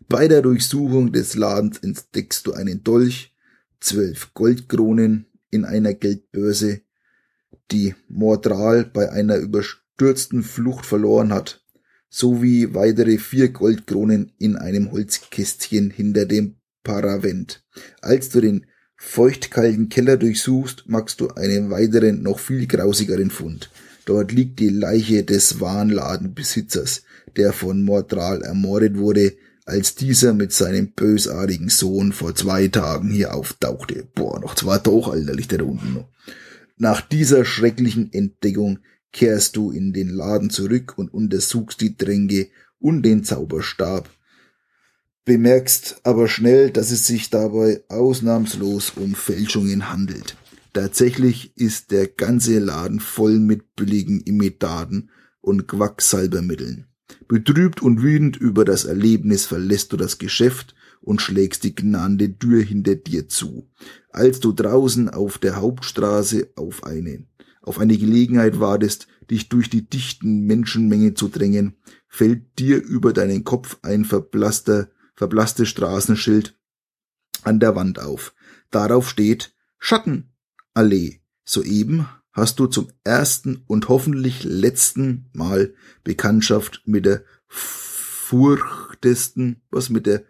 [0.09, 3.35] Bei der Durchsuchung des Ladens entdeckst du einen Dolch,
[3.81, 6.83] zwölf Goldkronen in einer Geldbörse,
[7.71, 11.64] die Mordral bei einer überstürzten Flucht verloren hat,
[12.11, 17.64] sowie weitere vier Goldkronen in einem Holzkästchen hinter dem Paravent.
[18.03, 23.70] Als du den feuchtkalten Keller durchsuchst, machst du einen weiteren, noch viel grausigeren Fund.
[24.05, 27.05] Dort liegt die Leiche des Warenladenbesitzers,
[27.37, 29.35] der von Mordral ermordet wurde,
[29.66, 34.09] als dieser mit seinem bösartigen Sohn vor zwei Tagen hier auftauchte.
[34.14, 36.09] Boah, noch zwei Tage, Alter, der da unten noch.
[36.77, 38.81] Nach dieser schrecklichen Entdeckung
[39.12, 44.09] kehrst du in den Laden zurück und untersuchst die Tränke und den Zauberstab.
[45.25, 50.37] Bemerkst aber schnell, dass es sich dabei ausnahmslos um Fälschungen handelt.
[50.73, 56.87] Tatsächlich ist der ganze Laden voll mit billigen Imitaten und Quacksalbermitteln.
[57.29, 62.62] Betrübt und wütend über das Erlebnis verlässt du das Geschäft und schlägst die gnade Tür
[62.62, 63.68] hinter dir zu.
[64.11, 67.25] Als du draußen auf der Hauptstraße auf eine,
[67.71, 71.77] auf eine Gelegenheit wartest, dich durch die dichten Menschenmenge zu drängen,
[72.09, 76.59] fällt dir über deinen Kopf ein verblasster, verblasstes Straßenschild
[77.45, 78.35] an der Wand auf.
[78.73, 81.21] Darauf steht Schattenallee.
[81.45, 90.07] Soeben hast du zum ersten und hoffentlich letzten Mal Bekanntschaft mit der furchtesten, was mit
[90.07, 90.25] der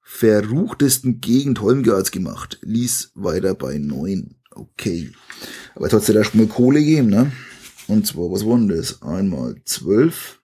[0.00, 2.58] verruchtesten Gegend Holmgards gemacht.
[2.62, 4.37] Lies weiter bei neun.
[4.58, 5.12] Okay.
[5.74, 7.30] Aber ja da schon mal Kohle gegeben, ne?
[7.86, 9.02] Und zwar, was waren das?
[9.02, 10.42] Einmal zwölf.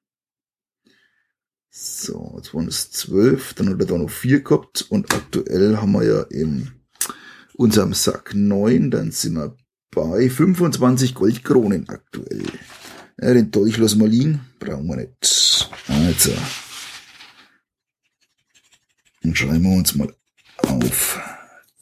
[1.70, 5.92] So, jetzt waren es zwölf, dann hat er da noch vier gehabt und aktuell haben
[5.92, 6.70] wir ja in
[7.54, 9.56] unserem Sack neun, dann sind wir
[9.90, 12.44] bei 25 Goldkronen aktuell.
[13.20, 14.40] Ja, den Dolch lassen wir liegen.
[14.60, 15.70] Brauchen wir nicht.
[15.88, 16.32] Also.
[19.22, 20.14] Dann schreiben wir uns mal
[20.58, 21.18] auf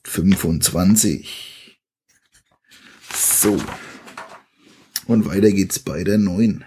[0.04, 1.51] 25.
[3.22, 3.56] So.
[5.06, 6.64] Und weiter geht's bei der 9.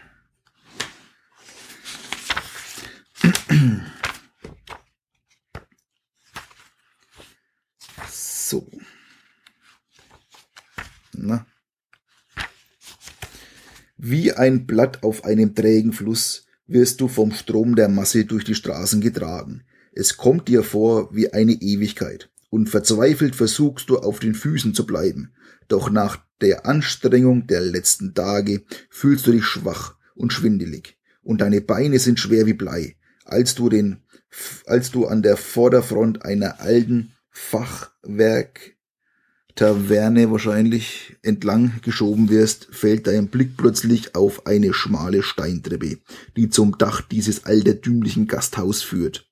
[8.10, 8.72] So.
[11.12, 11.46] Na?
[13.98, 18.56] Wie ein Blatt auf einem trägen Fluss wirst du vom Strom der Masse durch die
[18.56, 19.66] Straßen getragen.
[19.92, 24.86] Es kommt dir vor wie eine Ewigkeit, und verzweifelt versuchst du auf den Füßen zu
[24.86, 25.34] bleiben.
[25.68, 31.62] Doch nach der Anstrengung der letzten Tage fühlst du dich schwach und schwindelig, und deine
[31.62, 34.04] Beine sind schwer wie Blei, als du den,
[34.66, 38.76] als du an der Vorderfront einer alten Fachwerk
[39.56, 46.00] Taverne wahrscheinlich entlang geschoben wirst, fällt dein Blick plötzlich auf eine schmale Steintreppe,
[46.36, 49.32] die zum Dach dieses altertümlichen Gasthaus führt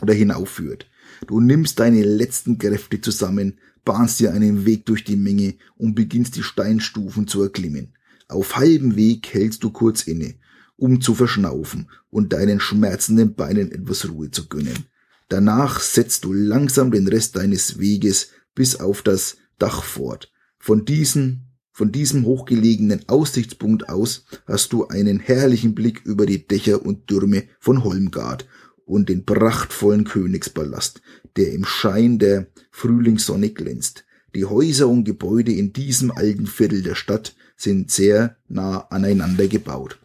[0.00, 0.86] oder hinaufführt.
[1.26, 6.36] Du nimmst deine letzten Kräfte zusammen, bahnst dir einen Weg durch die Menge und beginnst
[6.36, 7.94] die Steinstufen zu erklimmen.
[8.28, 10.34] Auf halbem Weg hältst du kurz inne,
[10.76, 14.86] um zu verschnaufen und deinen schmerzenden Beinen etwas Ruhe zu gönnen.
[15.28, 20.32] Danach setzt du langsam den Rest deines Weges bis auf das Dach fort.
[20.58, 21.42] Von diesem,
[21.72, 27.44] von diesem hochgelegenen Aussichtspunkt aus hast du einen herrlichen Blick über die Dächer und Türme
[27.58, 28.46] von Holmgard
[28.90, 31.00] und den prachtvollen Königspalast,
[31.36, 34.04] der im Schein der Frühlingssonne glänzt.
[34.34, 40.00] Die Häuser und Gebäude in diesem alten Viertel der Stadt sind sehr nah aneinander gebaut,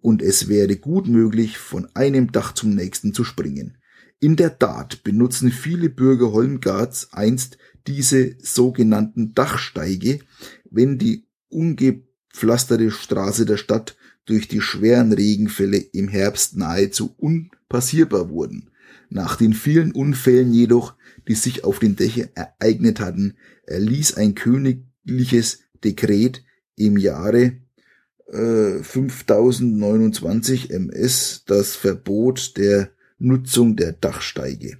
[0.00, 3.76] und es wäre gut möglich, von einem Dach zum nächsten zu springen.
[4.20, 10.20] In der Tat benutzen viele Bürger Holmgards einst diese sogenannten Dachsteige,
[10.70, 13.96] wenn die ungepflasterte Straße der Stadt
[14.30, 18.70] durch die schweren Regenfälle im Herbst nahezu unpassierbar wurden.
[19.08, 20.94] Nach den vielen Unfällen jedoch,
[21.28, 23.34] die sich auf den Dächern ereignet hatten,
[23.66, 26.44] erließ ein königliches Dekret
[26.76, 27.58] im Jahre
[28.28, 34.78] äh, 5029 MS das Verbot der Nutzung der Dachsteige.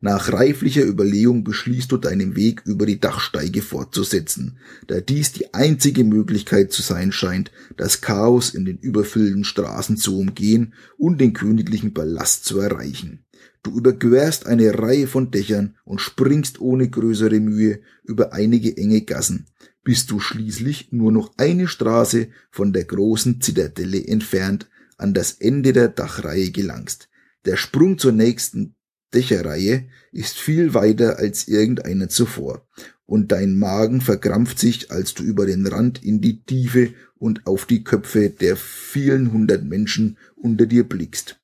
[0.00, 6.04] Nach reiflicher Überlegung beschließt du deinen Weg über die Dachsteige fortzusetzen, da dies die einzige
[6.04, 11.94] Möglichkeit zu sein scheint, das Chaos in den überfüllten Straßen zu umgehen und den königlichen
[11.94, 13.24] Palast zu erreichen.
[13.62, 19.46] Du überquerst eine Reihe von Dächern und springst ohne größere Mühe über einige enge Gassen,
[19.82, 25.72] bis du schließlich nur noch eine Straße von der großen Zitadelle entfernt an das Ende
[25.72, 27.08] der Dachreihe gelangst.
[27.44, 28.75] Der Sprung zur nächsten
[29.14, 32.66] Dächerreihe ist viel weiter als irgendeiner zuvor,
[33.06, 37.66] und dein Magen verkrampft sich, als du über den Rand in die Tiefe und auf
[37.66, 41.40] die Köpfe der vielen hundert Menschen unter dir blickst.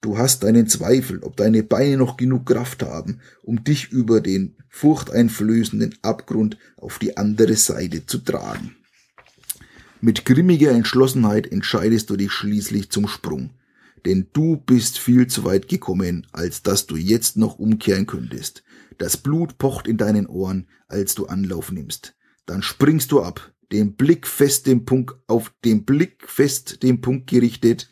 [0.00, 4.56] Du hast deinen Zweifel, ob deine Beine noch genug Kraft haben, um dich über den
[4.68, 8.76] furchteinflößenden Abgrund auf die andere Seite zu tragen.
[10.02, 13.50] Mit grimmiger Entschlossenheit entscheidest du dich schließlich zum Sprung
[14.06, 18.62] denn du bist viel zu weit gekommen, als dass du jetzt noch umkehren könntest.
[18.98, 22.14] Das Blut pocht in deinen Ohren, als du Anlauf nimmst.
[22.46, 27.28] Dann springst du ab, den Blick fest dem Punkt, auf den Blick fest dem Punkt
[27.28, 27.90] gerichtet,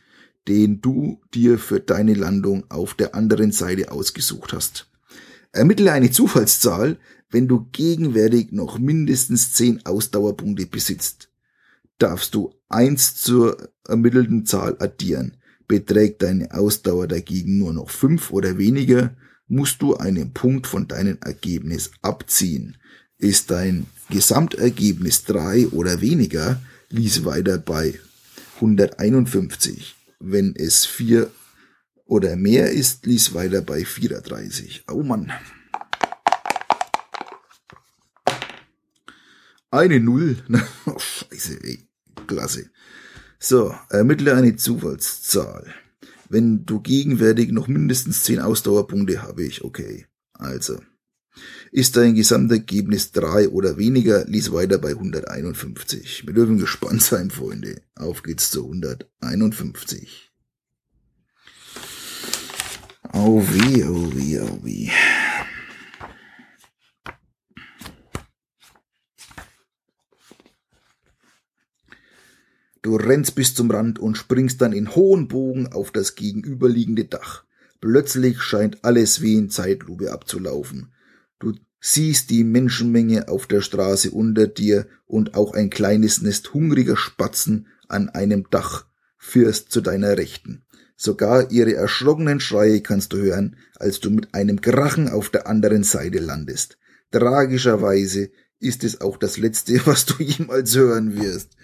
[0.49, 4.91] den du dir für deine Landung auf der anderen Seite ausgesucht hast.
[5.53, 6.99] Ermittle eine Zufallszahl,
[7.31, 11.31] wenn du gegenwärtig noch mindestens zehn Ausdauerpunkte besitzt.
[11.99, 15.37] Darfst du eins zur ermittelten Zahl addieren.
[15.73, 19.17] Beträgt deine Ausdauer dagegen nur noch fünf oder weniger,
[19.49, 22.77] musst du einen Punkt von deinem Ergebnis abziehen.
[23.17, 27.99] Ist dein Gesamtergebnis drei oder weniger, lies weiter bei
[28.57, 29.95] 151.
[30.21, 31.31] Wenn es vier
[32.05, 34.85] oder mehr ist, lies weiter bei 34.
[34.93, 35.33] Oh Mann.
[39.71, 40.37] Eine Null.
[40.99, 41.89] scheiße, ey.
[42.27, 42.69] Klasse.
[43.45, 45.75] So, ermittle eine Zufallszahl.
[46.29, 50.07] Wenn du gegenwärtig noch mindestens 10 Ausdauerpunkte habe ich, okay.
[50.35, 50.81] Also.
[51.73, 56.25] Ist dein Gesamtergebnis 3 oder weniger, lies weiter bei 151.
[56.25, 57.83] Wir dürfen gespannt sein, Freunde.
[57.97, 60.31] Auf geht's zu 151.
[63.13, 64.93] Oh wie, oh wie, oh wie.
[72.83, 77.45] Du rennst bis zum Rand und springst dann in hohen Bogen auf das gegenüberliegende Dach.
[77.81, 80.93] Plötzlich scheint alles wie in Zeitlupe abzulaufen.
[81.39, 86.97] Du siehst die Menschenmenge auf der Straße unter dir und auch ein kleines Nest hungriger
[86.97, 90.65] Spatzen an einem Dach fürst zu deiner Rechten.
[90.97, 95.85] Sogar ihre erschrockenen Schreie kannst du hören, als du mit einem Krachen auf der anderen
[95.85, 96.79] Seite landest.
[97.11, 98.31] Tragischerweise
[98.61, 101.57] ist es auch das Letzte, was du jemals hören wirst.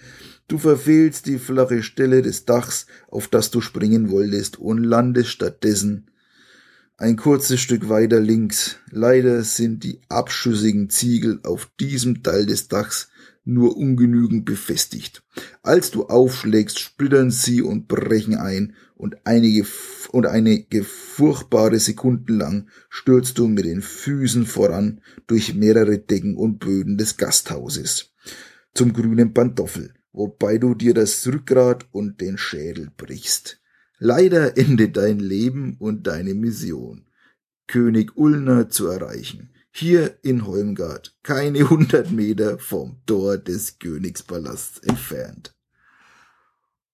[0.49, 6.09] Du verfehlst die flache Stelle des Dachs, auf das du springen wolltest, und landest stattdessen
[6.97, 8.77] ein kurzes Stück weiter links.
[8.89, 13.09] Leider sind die abschüssigen Ziegel auf diesem Teil des Dachs
[13.45, 15.23] nur ungenügend befestigt.
[15.61, 19.65] Als du aufschlägst, splittern sie und brechen ein, und einige
[20.11, 26.57] und einige furchtbare Sekunden lang stürzt du mit den Füßen voran durch mehrere Decken und
[26.57, 28.11] Böden des Gasthauses
[28.73, 33.61] zum grünen Pantoffel, wobei du dir das Rückgrat und den Schädel brichst.
[33.97, 37.07] Leider endet dein Leben und deine Mission,
[37.67, 45.55] König Ulner zu erreichen hier in Holmgard, keine hundert Meter vom Tor des Königspalasts entfernt.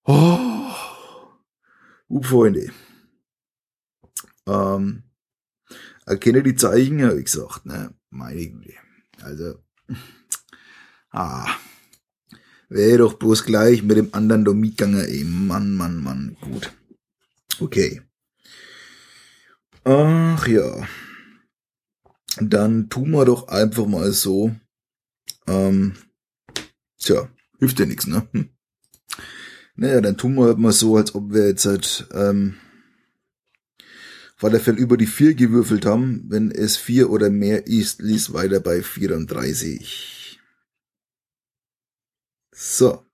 [0.03, 0.71] Oh,
[2.07, 2.71] gut, Freunde.
[4.45, 5.03] Ähm,
[6.05, 7.93] erkenne die Zeichen, habe ich gesagt, ne?
[8.11, 8.75] Meine Güte.
[9.21, 9.63] Also,
[11.09, 11.47] ah,
[12.75, 15.23] wäre doch bloß gleich mit dem anderen da mitgegangen, ey.
[15.23, 16.71] Mann, Mann, Mann, gut.
[17.59, 18.01] Okay.
[19.83, 20.87] Ach ja
[22.41, 24.55] dann tun wir doch einfach mal so.
[25.47, 25.93] Ähm,
[26.99, 28.27] tja, hilft ja nichts, ne?
[28.31, 28.49] Hm.
[29.75, 32.55] Naja, dann tun wir halt mal so, als ob wir jetzt halt, ähm,
[34.37, 36.25] Fall über die vier gewürfelt haben.
[36.27, 40.24] Wenn es vier oder mehr ist, lies weiter bei 34.
[42.55, 43.05] So.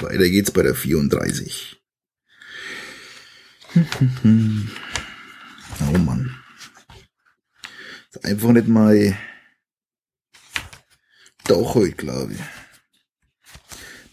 [0.00, 1.80] Weiter geht's bei der 34.
[3.74, 3.80] oh
[5.98, 6.42] Mann
[8.22, 9.16] einfach nicht mal
[11.46, 12.40] doch heute, glaube ich.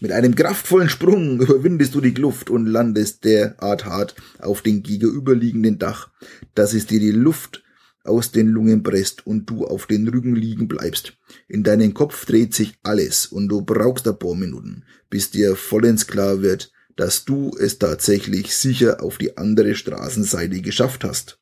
[0.00, 5.78] Mit einem kraftvollen Sprung überwindest du die Kluft und landest derart hart auf den gegenüberliegenden
[5.78, 6.10] Dach,
[6.54, 7.62] dass es dir die Luft
[8.04, 11.16] aus den Lungen presst und du auf den Rücken liegen bleibst.
[11.48, 16.06] In deinem Kopf dreht sich alles und du brauchst ein paar Minuten, bis dir vollends
[16.06, 21.40] klar wird, dass du es tatsächlich sicher auf die andere Straßenseite geschafft hast.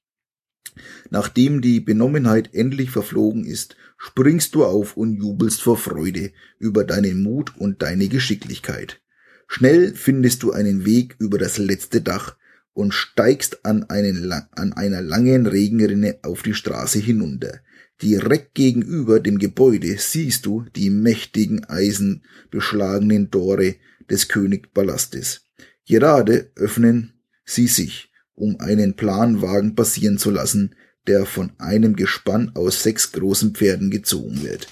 [1.10, 7.22] Nachdem die Benommenheit endlich verflogen ist, springst du auf und jubelst vor Freude über deinen
[7.22, 9.00] Mut und deine Geschicklichkeit.
[9.48, 12.36] Schnell findest du einen Weg über das letzte Dach
[12.78, 17.58] und steigst an, einen, an einer langen Regenrinne auf die Straße hinunter.
[18.00, 23.74] Direkt gegenüber dem Gebäude siehst du die mächtigen eisenbeschlagenen Tore
[24.08, 25.40] des Königpalastes.
[25.88, 27.14] Gerade öffnen
[27.44, 30.76] sie sich, um einen Planwagen passieren zu lassen,
[31.08, 34.68] der von einem Gespann aus sechs großen Pferden gezogen wird.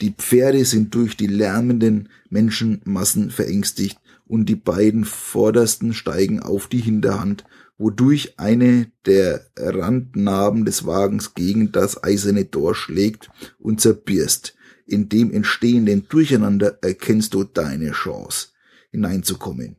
[0.00, 3.98] Die Pferde sind durch die lärmenden Menschenmassen verängstigt
[4.28, 7.44] und die beiden vordersten steigen auf die Hinterhand,
[7.78, 14.54] wodurch eine der Randnarben des Wagens gegen das eiserne Tor schlägt und zerbirst.
[14.86, 18.48] In dem entstehenden Durcheinander erkennst du deine Chance,
[18.90, 19.76] hineinzukommen.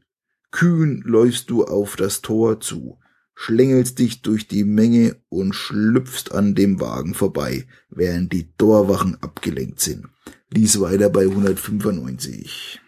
[0.51, 2.97] Kühn läufst du auf das Tor zu
[3.41, 9.79] schlängelst dich durch die Menge und schlüpfst an dem Wagen vorbei, während die Torwachen abgelenkt
[9.79, 10.07] sind.
[10.49, 12.81] Lies weiter bei 195.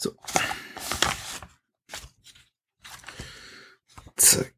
[0.00, 0.14] So.
[4.16, 4.54] Zack.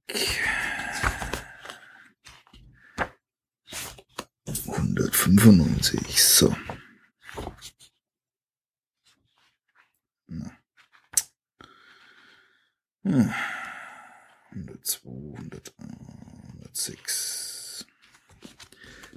[4.66, 6.22] 195.
[6.22, 6.54] So.
[13.04, 15.08] 102,
[16.68, 17.86] 106.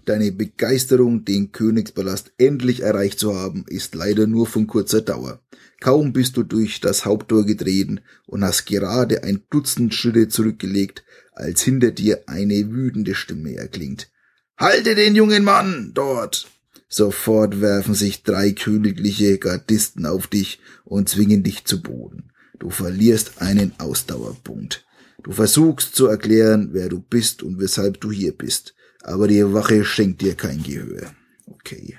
[0.05, 5.42] Deine Begeisterung, den Königspalast endlich erreicht zu haben, ist leider nur von kurzer Dauer.
[5.83, 11.03] Kaum bist du durch das Haupttor getreten und hast gerade ein Dutzend Schritte zurückgelegt,
[11.33, 14.09] als hinter dir eine wütende Stimme erklingt.
[14.55, 16.47] Halte den jungen Mann dort!
[16.87, 22.31] Sofort werfen sich drei königliche Gardisten auf dich und zwingen dich zu Boden.
[22.59, 24.85] Du verlierst einen Ausdauerpunkt.
[25.21, 29.83] Du versuchst zu erklären, wer du bist und weshalb du hier bist, aber die Wache
[29.83, 31.13] schenkt dir kein Gehör.
[31.45, 31.97] Okay.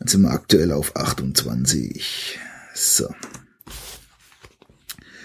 [0.00, 2.40] Dann sind wir aktuell auf 28.
[2.74, 3.14] So.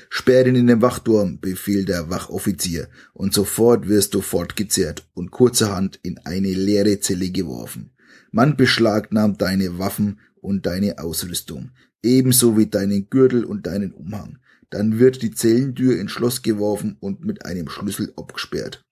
[0.09, 5.99] Sperr ihn in den Wachturm, befiehlt der Wachoffizier, und sofort wirst du fortgezehrt und kurzerhand
[6.03, 7.89] in eine leere Zelle geworfen.
[8.31, 11.71] Man beschlagnahmt deine Waffen und deine Ausrüstung
[12.05, 14.37] ebenso wie deinen Gürtel und deinen Umhang.
[14.69, 18.84] Dann wird die Zellentür ins Schloss geworfen und mit einem Schlüssel abgesperrt.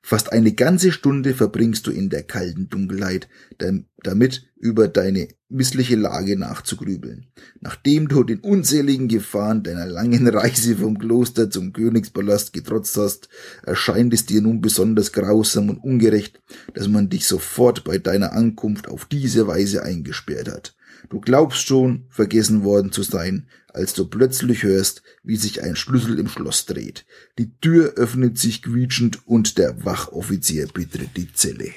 [0.00, 3.28] Fast eine ganze Stunde verbringst du in der kalten Dunkelheit,
[4.02, 7.26] damit über deine missliche Lage nachzugrübeln.
[7.60, 13.28] Nachdem du den unzähligen Gefahren deiner langen Reise vom Kloster zum Königspalast getrotzt hast,
[13.64, 16.40] erscheint es dir nun besonders grausam und ungerecht,
[16.74, 20.74] dass man dich sofort bei deiner Ankunft auf diese Weise eingesperrt hat.
[21.10, 23.46] Du glaubst schon, vergessen worden zu sein,
[23.78, 27.06] als du plötzlich hörst, wie sich ein Schlüssel im Schloss dreht.
[27.38, 31.70] Die Tür öffnet sich quietschend und der Wachoffizier betritt die Zelle.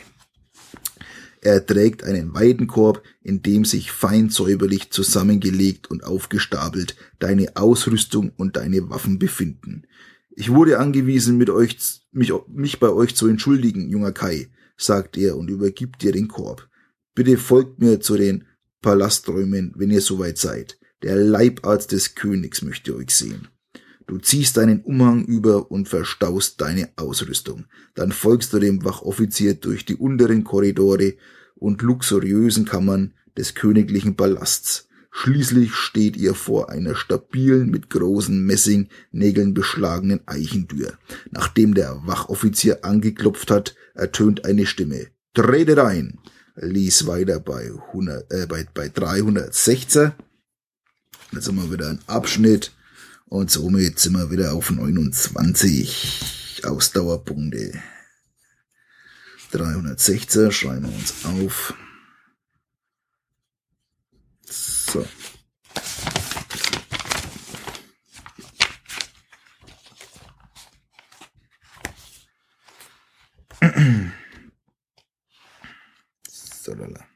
[1.42, 8.58] Er trägt einen Weidenkorb, in dem sich fein säuberlich zusammengelegt und aufgestapelt deine Ausrüstung und
[8.58, 9.88] deine Waffen befinden.
[10.32, 11.78] Ich wurde angewiesen, mit euch,
[12.12, 16.68] mich, mich bei euch zu entschuldigen, junger Kai, sagt er und übergibt dir den Korb.
[17.14, 18.46] Bitte folgt mir zu den
[18.82, 20.80] Palasträumen, wenn ihr soweit seid.
[21.04, 23.48] Der Leibarzt des Königs möchte euch sehen.
[24.08, 27.66] Du ziehst deinen Umhang über und verstaust deine Ausrüstung.
[27.96, 31.16] Dann folgst du dem Wachoffizier durch die unteren Korridore
[31.56, 34.90] und luxuriösen Kammern des königlichen Palasts.
[35.12, 40.94] Schließlich steht ihr vor einer stabilen, mit großen Messingnägeln beschlagenen Eichentür.
[41.30, 45.08] Nachdem der Wachoffizier angeklopft hat, ertönt eine Stimme.
[45.34, 46.20] Tretet ein!
[46.56, 50.12] Lies weiter bei, 100, äh, bei, bei 316.
[51.32, 52.74] Jetzt haben wir wieder einen Abschnitt
[53.28, 57.82] und somit sind wir wieder auf 29 Ausdauerpunkte.
[59.52, 61.74] 316 schreiben wir uns auf.
[64.46, 65.08] So.
[76.64, 77.11] So, lala.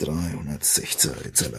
[0.00, 1.50] 316 jetzt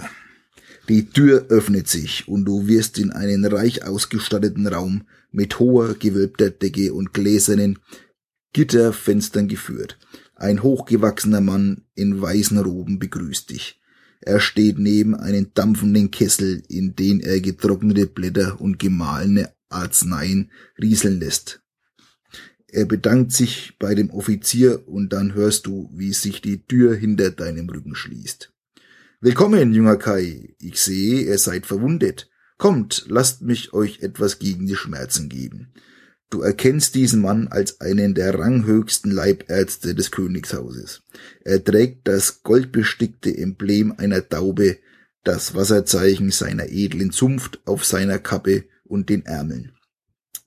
[0.89, 6.49] Die Tür öffnet sich und du wirst in einen reich ausgestatteten Raum mit hoher gewölbter
[6.49, 7.79] Decke und gläsernen
[8.53, 9.97] Gitterfenstern geführt.
[10.35, 13.79] Ein hochgewachsener Mann in weißen Roben begrüßt dich.
[14.21, 21.19] Er steht neben einem dampfenden Kessel, in den er getrocknete Blätter und gemahlene Arzneien rieseln
[21.19, 21.60] lässt.
[22.73, 27.29] Er bedankt sich bei dem Offizier und dann hörst du, wie sich die Tür hinter
[27.29, 28.53] deinem Rücken schließt.
[29.19, 30.55] Willkommen, junger Kai.
[30.57, 32.29] Ich sehe, ihr seid verwundet.
[32.57, 35.73] Kommt, lasst mich euch etwas gegen die Schmerzen geben.
[36.29, 41.01] Du erkennst diesen Mann als einen der ranghöchsten Leibärzte des Königshauses.
[41.43, 44.77] Er trägt das goldbestickte Emblem einer Taube,
[45.25, 49.73] das Wasserzeichen seiner edlen Zunft auf seiner Kappe und den Ärmeln.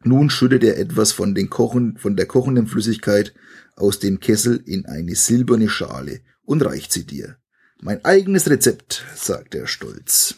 [0.06, 3.34] Nun schüttet er etwas von, den Kochen, von der kochenden Flüssigkeit
[3.74, 7.38] aus dem Kessel in eine silberne Schale und reicht sie dir.
[7.80, 10.36] Mein eigenes Rezept, sagt er stolz.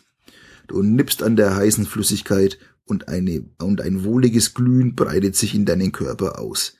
[0.68, 5.66] Du nippst an der heißen Flüssigkeit und, eine, und ein wohliges Glühen breitet sich in
[5.66, 6.76] deinen Körper aus.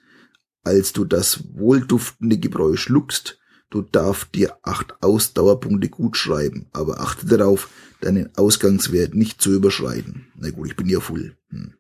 [0.63, 7.27] Als du das wohlduftende Gebräu schluckst, du darfst dir acht Ausdauerpunkte gut schreiben, aber achte
[7.27, 7.69] darauf,
[8.01, 10.29] deinen Ausgangswert nicht zu überschreiten.
[10.37, 11.37] Na gut, ich bin ja voll.
[11.49, 11.75] Hm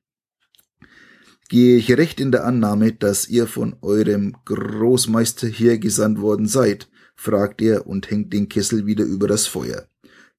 [1.48, 6.88] gehe ich recht in der Annahme, dass ihr von eurem Großmeister hier gesandt worden seid,
[7.14, 9.88] fragt er und hängt den Kessel wieder über das Feuer.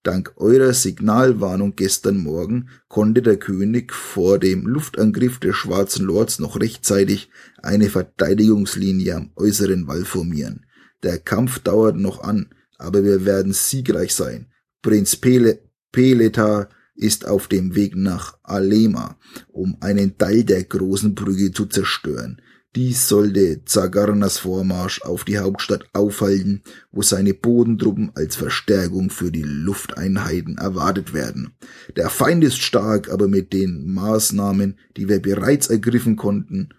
[0.03, 6.59] Dank eurer Signalwarnung gestern Morgen konnte der König vor dem Luftangriff der Schwarzen Lords noch
[6.59, 7.29] rechtzeitig
[7.61, 10.65] eine Verteidigungslinie am äußeren Wall formieren.
[11.03, 14.47] Der Kampf dauert noch an, aber wir werden siegreich sein.
[14.81, 15.59] Prinz Pele
[15.91, 19.17] Peleta ist auf dem Weg nach Alema,
[19.47, 22.41] um einen Teil der großen Brücke zu zerstören.
[22.75, 29.43] Dies sollte Zagarnas Vormarsch auf die Hauptstadt aufhalten, wo seine Bodentruppen als Verstärkung für die
[29.43, 31.55] Lufteinheiten erwartet werden.
[31.95, 36.69] Der Feind ist stark, aber mit den Maßnahmen, die wir bereits ergriffen konnten,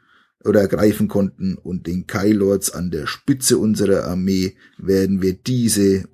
[0.45, 6.07] oder ergreifen konnten und den Kailords an der Spitze unserer Armee werden wir diese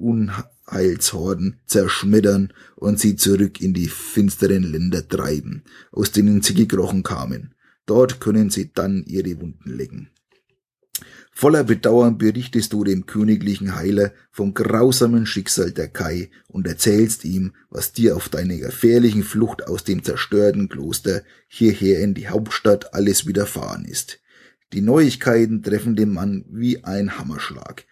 [0.71, 5.63] Heilshorden zerschmettern und sie zurück in die finsteren Länder treiben,
[5.93, 7.55] aus denen sie gekrochen kamen.
[7.87, 10.09] Dort können sie dann ihre Wunden lecken.
[11.37, 17.55] Voller Bedauern berichtest du dem königlichen Heiler vom grausamen Schicksal der Kai und erzählst ihm,
[17.71, 23.27] was dir auf deiner gefährlichen Flucht aus dem zerstörten Kloster hierher in die Hauptstadt alles
[23.27, 24.21] widerfahren ist.
[24.73, 27.85] Die Neuigkeiten treffen den Mann wie ein Hammerschlag.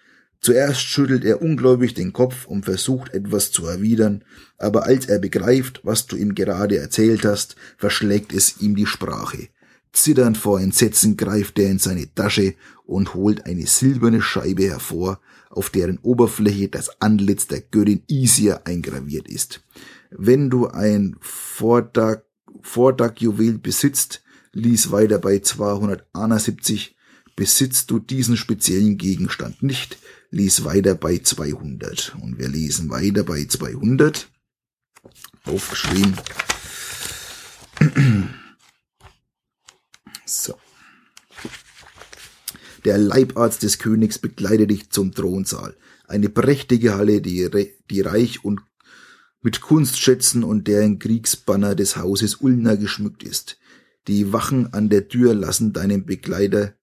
[0.43, 4.25] Zuerst schüttelt er ungläubig den Kopf und versucht etwas zu erwidern,
[4.59, 9.51] aber als er begreift, was du ihm gerade erzählt hast, verschlägt es ihm die Sprache.
[9.93, 15.71] Zitternd vor Entsetzen greift er in seine Tasche und holt eine silberne Scheibe hervor, auf
[15.71, 19.63] deren Oberfläche das Antlitz der Göttin Isia eingraviert ist.
[20.11, 26.97] Wenn du ein Vortag-Juwel besitzt, lies weiter bei 271,
[27.37, 29.99] besitzt du diesen speziellen Gegenstand nicht,
[30.33, 32.17] lies weiter bei 200.
[32.21, 34.29] Und wir lesen weiter bei 200.
[35.45, 36.17] Aufgeschrieben.
[40.25, 40.55] So.
[42.87, 45.77] Der Leibarzt des Königs begleitet dich zum Thronsaal.
[46.07, 47.51] Eine prächtige Halle, die,
[47.91, 48.63] die reich und
[49.43, 53.59] mit Kunstschätzen und deren Kriegsbanner des Hauses Ulner geschmückt ist.
[54.09, 56.75] Die Wachen an der Tür lassen deinen Begleiter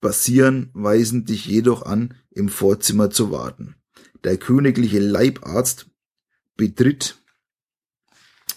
[0.00, 3.74] passieren, weisen dich jedoch an, im Vorzimmer zu warten.
[4.24, 5.86] Der königliche Leibarzt
[6.56, 7.16] betritt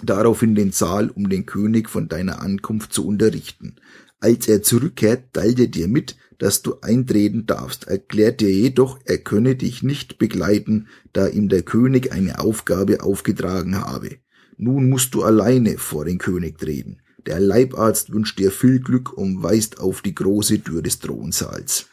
[0.03, 3.75] daraufhin den Saal, um den König von deiner Ankunft zu unterrichten.
[4.19, 9.19] Als er zurückkehrt, teilt er dir mit, dass du eintreten darfst, erklärt dir jedoch, er
[9.19, 14.17] könne dich nicht begleiten, da ihm der König eine Aufgabe aufgetragen habe.
[14.57, 17.01] Nun musst du alleine vor den König treten.
[17.25, 21.87] Der Leibarzt wünscht dir viel Glück und weist auf die große Tür des Thronsaals.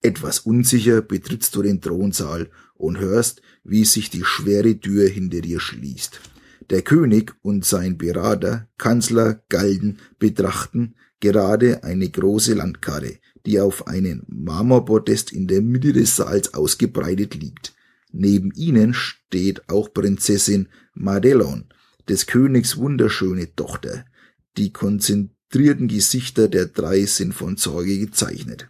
[0.00, 5.60] Etwas unsicher betrittst du den Thronsaal und hörst, wie sich die schwere Tür hinter dir
[5.60, 6.20] schließt.
[6.70, 14.22] Der König und sein Berater, Kanzler Galden, betrachten gerade eine große Landkarte, die auf einem
[14.28, 17.74] Marmorpodest in der Mitte des Saals ausgebreitet liegt.
[18.12, 21.66] Neben ihnen steht auch Prinzessin Madelon,
[22.08, 24.04] des Königs wunderschöne Tochter.
[24.58, 28.68] Die konzentrierten Gesichter der drei sind von Sorge gezeichnet.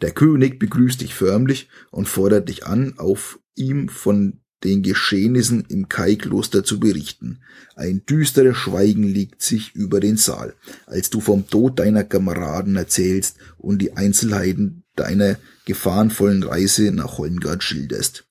[0.00, 5.88] Der König begrüßt dich förmlich und fordert dich an, auf ihm von den Geschehnissen im
[5.88, 7.40] Kai-Kloster zu berichten.
[7.74, 10.54] Ein düsteres Schweigen liegt sich über den Saal,
[10.86, 17.64] als du vom Tod deiner Kameraden erzählst und die Einzelheiten deiner gefahrenvollen Reise nach Hollengard
[17.64, 18.28] schilderst.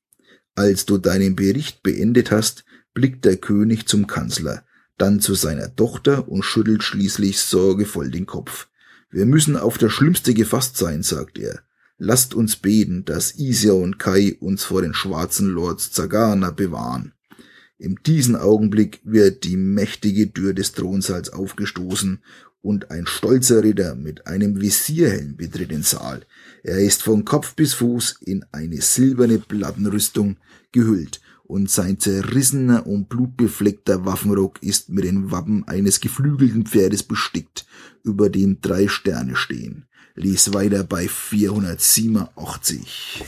[0.56, 4.64] Als du deinen Bericht beendet hast, blickt der König zum Kanzler,
[4.98, 8.68] dann zu seiner Tochter und schüttelt schließlich sorgevoll den Kopf.
[9.10, 11.62] Wir müssen auf das Schlimmste gefasst sein, sagt er.
[11.98, 17.14] Lasst uns beten, dass Isia und Kai uns vor den schwarzen Lords Zagana bewahren.
[17.80, 22.20] In diesem Augenblick wird die mächtige Tür des Thronsaals aufgestoßen
[22.62, 26.26] und ein stolzer Ritter mit einem Visierhelm betritt den Saal.
[26.64, 30.38] Er ist von Kopf bis Fuß in eine silberne Plattenrüstung
[30.72, 37.66] gehüllt und sein zerrissener und blutbefleckter Waffenrock ist mit den Wappen eines geflügelten Pferdes bestickt,
[38.04, 39.88] über dem drei Sterne stehen
[40.18, 43.24] ließ weiter bei 487.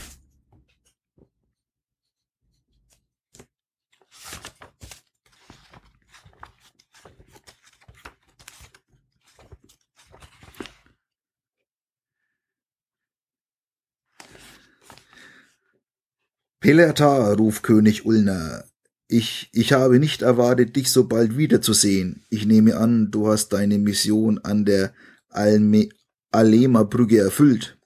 [16.59, 18.65] Pelerta, ruft König Ulner,
[19.11, 22.21] ich, ich habe nicht erwartet, dich so bald wiederzusehen.
[22.29, 24.93] Ich nehme an, du hast deine Mission an der
[25.29, 25.89] Alme
[26.29, 27.79] Alema-Brücke erfüllt.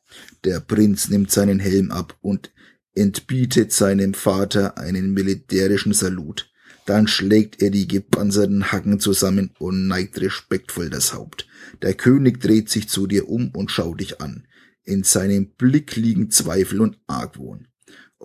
[0.44, 2.52] Der Prinz nimmt seinen Helm ab und
[2.94, 6.52] entbietet seinem Vater einen militärischen Salut.
[6.86, 11.48] Dann schlägt er die gepanzerten Hacken zusammen und neigt respektvoll das Haupt.
[11.82, 14.46] Der König dreht sich zu dir um und schaut dich an.
[14.84, 17.70] In seinem Blick liegen Zweifel und Argwohn.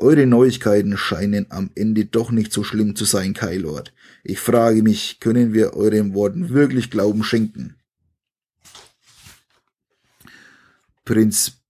[0.01, 3.93] Eure Neuigkeiten scheinen am Ende doch nicht so schlimm zu sein, Kailord.
[4.23, 7.75] Ich frage mich, können wir euren Worten wirklich Glauben schenken?
[11.05, 11.63] Prinz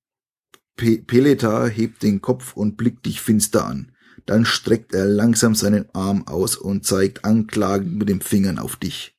[0.76, 3.93] Pe Peleta hebt den Kopf und blickt dich finster an.
[4.26, 9.16] Dann streckt er langsam seinen Arm aus und zeigt anklagend mit den Fingern auf dich.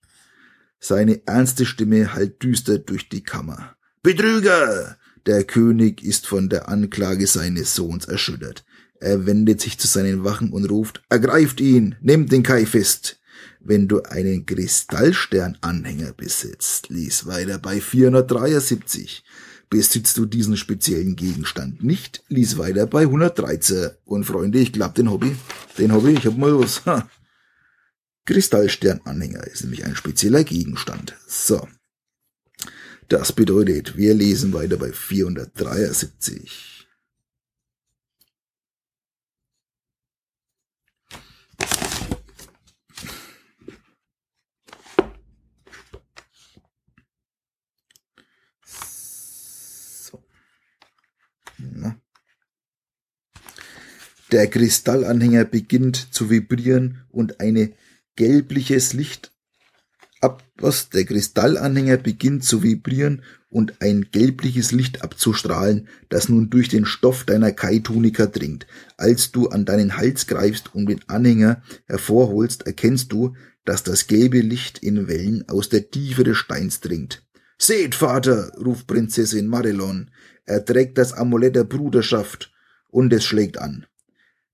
[0.80, 3.76] Seine ernste Stimme hallt düster durch die Kammer.
[4.04, 4.98] Betrüger!
[5.26, 8.64] Der König ist von der Anklage seines Sohns erschüttert.
[9.00, 13.20] Er wendet sich zu seinen Wachen und ruft, ergreift ihn, nehmt den Kai fest.
[13.62, 19.24] Wenn du einen Kristallstern-Anhänger besitzt, lies weiter bei 473,
[19.70, 23.92] Besitzt du diesen speziellen Gegenstand nicht, lies weiter bei 113.
[24.04, 25.36] Und Freunde, ich glaube den Hobby,
[25.78, 26.84] den Hobby, ich hab mal was.
[26.88, 27.08] Ha.
[28.26, 31.16] Kristallsternanhänger ist nämlich ein spezieller Gegenstand.
[31.28, 31.68] So.
[33.10, 36.79] Das bedeutet, wir lesen weiter bei 473.
[54.32, 57.72] Der Kristallanhänger beginnt zu vibrieren und eine
[58.16, 59.32] gelbliches Licht
[60.22, 60.90] ab, was?
[60.90, 67.24] Der Kristallanhänger beginnt zu vibrieren und ein gelbliches Licht abzustrahlen, das nun durch den Stoff
[67.24, 68.68] deiner Kai-Tunika dringt.
[68.98, 74.42] Als du an deinen Hals greifst und den Anhänger hervorholst, erkennst du, dass das gelbe
[74.42, 77.26] Licht in Wellen aus der Tiefe des Steins dringt.
[77.58, 80.12] Seht, Vater, ruft Prinzessin Madelon,
[80.46, 82.52] er trägt das Amulett der Bruderschaft,
[82.92, 83.86] und es schlägt an.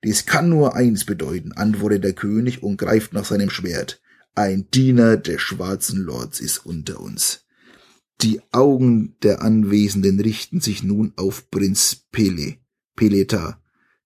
[0.06, 4.04] Dies kann nur eins bedeuten, antwortet der König und greift nach seinem Schwert.
[4.36, 7.46] Ein Diener des schwarzen Lords ist unter uns.
[8.22, 12.58] Die Augen der Anwesenden richten sich nun auf Prinz Pele,
[12.96, 13.60] Peleta,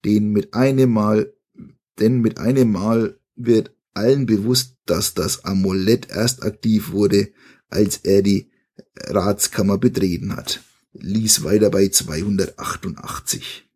[0.06, 1.34] den mit einem Mal,
[2.00, 7.34] denn mit einem Mal wird allen bewusst, dass das Amulett erst aktiv wurde,
[7.68, 8.50] als er die
[8.96, 10.62] Ratskammer betreten hat.
[10.94, 13.69] Lies weiter bei 288.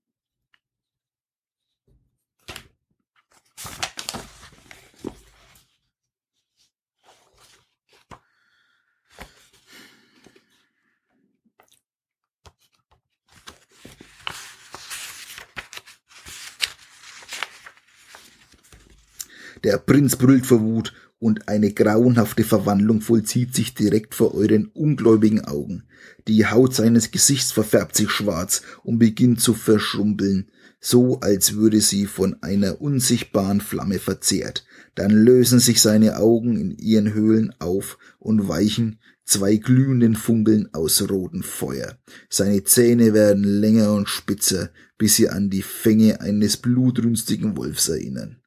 [19.63, 25.45] Der Prinz brüllt vor Wut und eine grauenhafte Verwandlung vollzieht sich direkt vor euren ungläubigen
[25.45, 25.83] Augen.
[26.27, 30.49] Die Haut seines Gesichts verfärbt sich schwarz und beginnt zu verschrumpeln,
[30.81, 34.65] so als würde sie von einer unsichtbaren Flamme verzehrt.
[34.95, 41.09] Dann lösen sich seine Augen in ihren Höhlen auf und weichen zwei glühenden Funkeln aus
[41.09, 41.97] rotem Feuer.
[42.29, 48.42] Seine Zähne werden länger und spitzer, bis sie an die Fänge eines blutrünstigen Wolfs erinnern.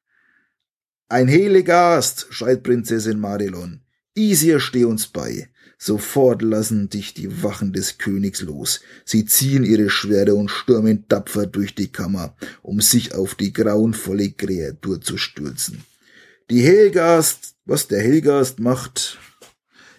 [1.08, 3.80] Ein Heligast, schreit Prinzessin Marilon.
[4.16, 5.48] Isir, steh uns bei.
[5.78, 8.80] Sofort lassen dich die Wachen des Königs los.
[9.04, 14.32] Sie ziehen ihre Schwerter und stürmen tapfer durch die Kammer, um sich auf die grauenvolle
[14.32, 15.84] Kreatur zu stürzen.
[16.50, 19.20] Die Helgast, was der Helgast macht,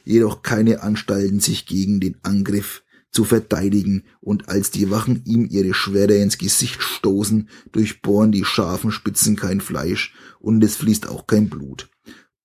[0.04, 2.84] jedoch keine Anstalten, sich gegen den Angriff
[3.18, 8.92] zu verteidigen, und als die Wachen ihm ihre Schwerter ins Gesicht stoßen, durchbohren die scharfen
[8.92, 11.90] Spitzen kein Fleisch, und es fließt auch kein Blut.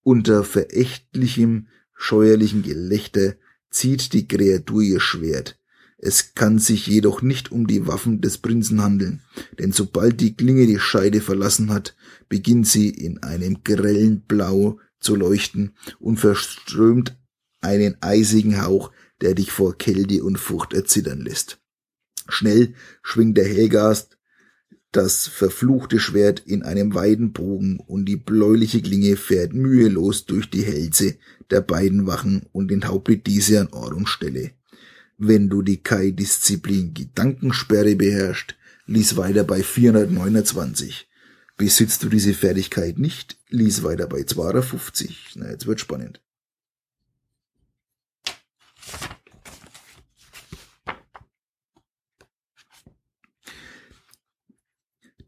[0.02, 3.34] Unter verächtlichem, scheuerlichen Gelächter
[3.68, 5.58] zieht die Kreatur ihr Schwert.
[5.98, 9.20] Es kann sich jedoch nicht um die Waffen des Prinzen handeln,
[9.58, 11.94] denn sobald die Klinge die Scheide verlassen hat,
[12.30, 17.14] beginnt sie in einem grellen Blau zu leuchten und verströmt
[17.60, 18.90] einen eisigen Hauch,
[19.22, 21.60] der dich vor Kälte und Furcht erzittern lässt.
[22.28, 24.18] Schnell schwingt der Helgast
[24.92, 30.64] das verfluchte Schwert in einem weiten Bogen und die bläuliche Klinge fährt mühelos durch die
[30.64, 31.16] Hälse
[31.50, 34.50] der beiden Wachen und enthauptet diese an Ort und Stelle.
[35.16, 38.54] Wenn du die Kai-Disziplin Gedankensperre beherrschst,
[38.86, 41.08] lies weiter bei 429.
[41.56, 45.36] Besitzt du diese Fertigkeit nicht, lies weiter bei 250.
[45.36, 46.20] Na, jetzt wird spannend.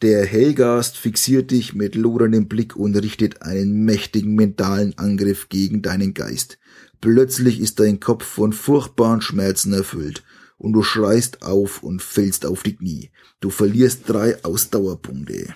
[0.04, 6.12] Der Hellgast fixiert dich mit loderndem Blick und richtet einen mächtigen mentalen Angriff gegen deinen
[6.12, 6.58] Geist.
[7.00, 10.22] Plötzlich ist dein Kopf von furchtbaren Schmerzen erfüllt
[10.58, 13.12] und du schreist auf und fällst auf die Knie.
[13.40, 15.54] Du verlierst drei Ausdauerpunkte.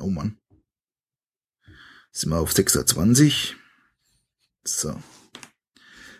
[0.00, 0.38] Oh Mann.
[2.12, 3.56] Sind wir auf 26.
[4.64, 4.98] So.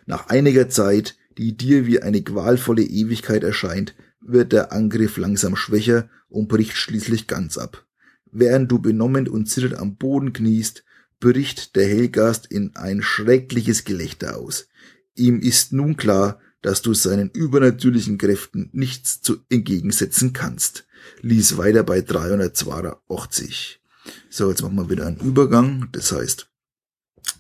[0.05, 3.95] Nach einiger Zeit, die dir wie eine qualvolle Ewigkeit erscheint,
[4.29, 7.87] wird der Angriff langsam schwächer und bricht schließlich ganz ab.
[8.31, 10.85] Während du benommen und zitternd am Boden kniest,
[11.21, 14.69] bricht der Hellgast in ein schreckliches Gelächter aus.
[15.15, 20.87] Ihm ist nun klar, dass du seinen übernatürlichen Kräften nichts zu entgegensetzen kannst.
[21.21, 23.81] Lies weiter bei 382.
[24.29, 25.89] So, jetzt machen wir wieder einen Übergang.
[25.93, 26.51] Das heißt,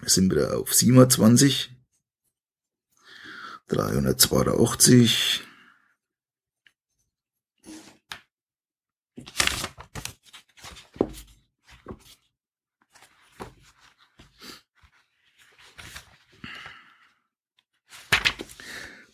[0.01, 1.72] wir sind wieder auf 27.
[3.68, 5.43] 382.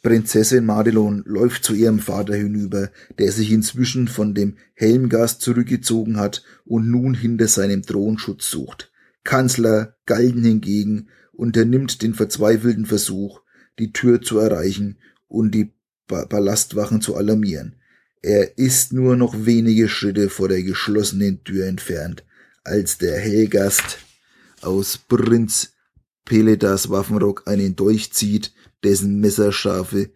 [0.02, 6.42] Prinzessin Madelon läuft zu ihrem Vater hinüber, der sich inzwischen von dem Helmgast zurückgezogen hat
[6.64, 8.90] und nun hinter seinem Thron Schutz sucht.
[9.22, 13.42] Kanzler Galden hingegen unternimmt den verzweifelten Versuch,
[13.78, 14.98] die Tür zu erreichen
[15.28, 15.72] und die
[16.08, 17.76] Palastwachen zu alarmieren.
[18.22, 22.24] Er ist nur noch wenige Schritte vor der geschlossenen Tür entfernt,
[22.64, 23.98] als der Helgast
[24.60, 25.71] aus Prinz
[26.24, 28.52] Peledas Waffenrock einen Dolch zieht,
[28.84, 30.10] dessen messerscharfe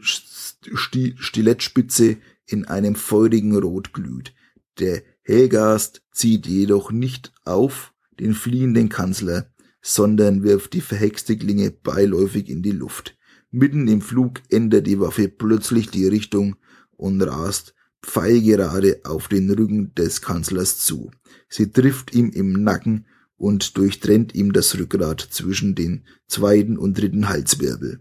[0.00, 4.34] Stilettspitze in einem feurigen Rot glüht.
[4.78, 12.48] Der Helgast zieht jedoch nicht auf den fliehenden Kanzler, sondern wirft die verhexte Klinge beiläufig
[12.48, 13.16] in die Luft.
[13.50, 16.56] Mitten im Flug ändert die Waffe plötzlich die Richtung
[16.96, 21.10] und rast pfeilgerade auf den Rücken des Kanzlers zu.
[21.48, 23.06] Sie trifft ihm im Nacken
[23.42, 27.98] und durchtrennt ihm das Rückgrat zwischen den zweiten und dritten Halswirbel.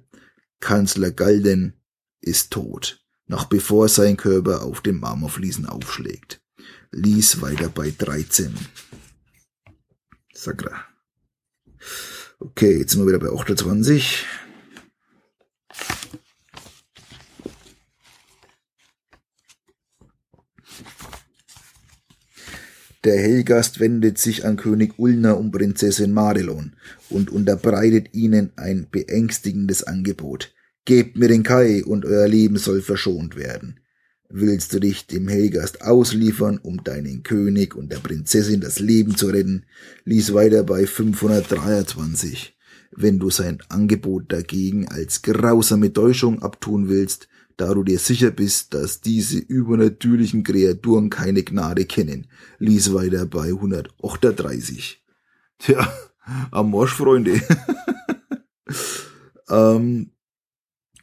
[0.59, 1.81] Kanzler Galden
[2.21, 6.43] ist tot, noch bevor sein Körper auf dem Marmorfliesen aufschlägt.
[6.91, 8.53] Lies weiter bei 13.
[10.31, 10.85] Sakra.
[12.39, 14.23] Okay, jetzt sind wir wieder bei 28.
[23.03, 26.73] Der Hellgast wendet sich an König Ulna und Prinzessin Marilon
[27.09, 30.53] und unterbreitet ihnen ein beängstigendes Angebot.
[30.85, 33.79] Gebt mir den Kai und euer Leben soll verschont werden.
[34.29, 39.27] Willst du dich dem Helgast ausliefern, um deinen König und der Prinzessin das Leben zu
[39.27, 39.65] retten?
[40.05, 42.55] Lies weiter bei 523.
[42.91, 47.27] Wenn du sein Angebot dagegen als grausame Täuschung abtun willst,
[47.61, 52.25] da du dir sicher bist, dass diese übernatürlichen Kreaturen keine Gnade kennen.
[52.57, 55.05] Lies weiter bei 138.
[55.59, 55.93] Tja,
[56.49, 57.39] am Morsch, Freunde.
[59.49, 60.09] ähm,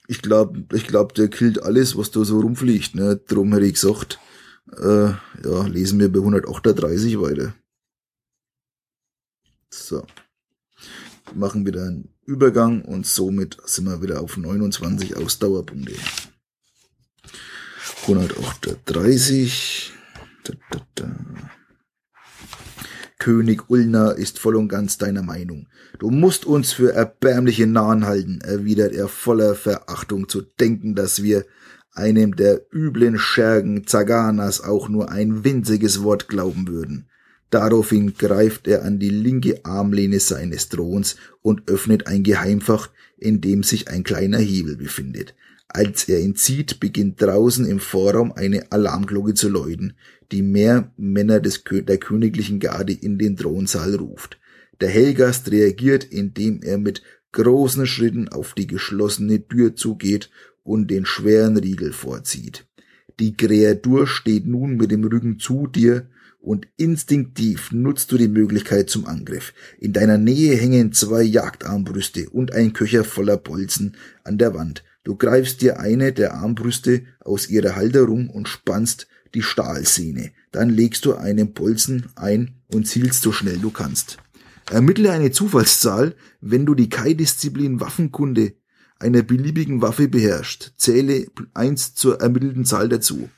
[0.09, 2.97] ich glaube, ich glaub, der killt alles, was da so rumfliegt.
[2.97, 3.21] Ne?
[3.29, 4.19] Drum hätte ich gesagt,
[4.77, 5.11] äh,
[5.45, 7.55] ja, lesen wir bei 138 weiter.
[9.71, 10.05] So.
[11.35, 15.95] Machen wieder einen Übergang und somit sind wir wieder auf 29 Ausdauerpunkte.
[18.09, 19.93] 138.
[20.45, 21.11] Da, da, da.
[23.19, 25.67] König Ulna ist voll und ganz deiner Meinung.
[25.99, 31.45] Du musst uns für erbärmliche Nahen halten, erwidert er voller Verachtung zu denken, dass wir
[31.93, 37.11] einem der üblen Schergen Zaganas auch nur ein winziges Wort glauben würden.
[37.51, 42.89] Daraufhin greift er an die linke Armlehne seines Throns und öffnet ein Geheimfach,
[43.19, 45.35] in dem sich ein kleiner Hebel befindet.
[45.69, 49.95] Als er ihn zieht, beginnt draußen im Vorraum eine Alarmglocke zu läuten,
[50.33, 54.39] die mehr Männer des, der königlichen Garde in den Thronsaal ruft.
[54.81, 57.03] Der Hellgast reagiert, indem er mit
[57.33, 60.31] großen Schritten auf die geschlossene Tür zugeht
[60.63, 62.67] und den schweren Riegel vorzieht.
[63.21, 66.09] Die Kreatur steht nun mit dem Rücken zu dir
[66.41, 69.53] und instinktiv nutzt du die Möglichkeit zum Angriff.
[69.81, 74.85] In deiner Nähe hängen zwei Jagdarmbrüste und ein Köcher voller Bolzen an der Wand.
[75.05, 80.33] Du greifst dir eine der Armbrüste aus ihrer Halterung und spannst die Stahlsehne.
[80.53, 84.19] Dann legst du einen Bolzen ein und zielst so schnell du kannst.
[84.71, 88.55] Ermittle eine Zufallszahl, wenn du die Kai-Disziplin Waffenkunde
[88.99, 90.73] einer beliebigen Waffe beherrscht.
[90.77, 93.31] Zähle eins zur ermittelten Zahl dazu.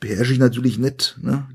[0.00, 1.18] Beherrsche ich natürlich nicht.
[1.20, 1.48] Ne?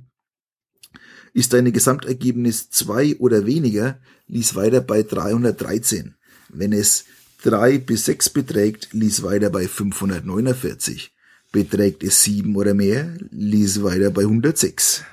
[1.34, 6.16] Ist dein Gesamtergebnis zwei oder weniger, lies weiter bei 313.
[6.50, 7.06] Wenn es
[7.44, 11.14] drei bis sechs beträgt, lies weiter bei 549.
[11.52, 15.04] Beträgt es sieben oder mehr, lies weiter bei 106.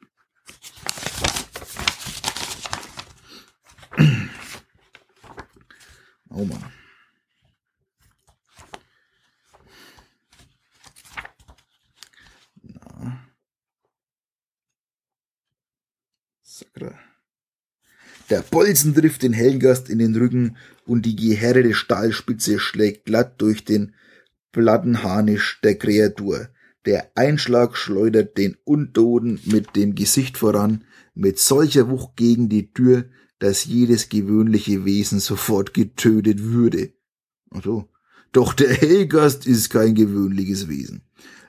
[6.31, 6.63] Oh Mann.
[12.61, 13.29] Na.
[16.43, 16.99] Sakra.
[18.29, 23.65] Der Bolzen trifft den Hellgast in den Rücken und die gehärtete Stahlspitze schlägt glatt durch
[23.65, 23.95] den
[24.51, 26.49] Plattenharnisch der Kreatur.
[26.85, 33.09] Der Einschlag schleudert den Untoten mit dem Gesicht voran, mit solcher Wucht gegen die Tür,
[33.39, 36.93] dass jedes gewöhnliche Wesen sofort getötet würde.
[37.51, 37.89] Ach so.
[38.31, 41.01] Doch der Hellgast ist kein gewöhnliches Wesen.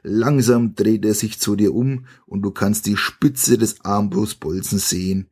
[0.03, 5.29] Langsam dreht er sich zu dir um und du kannst die Spitze des Armbrustbolzens sehen,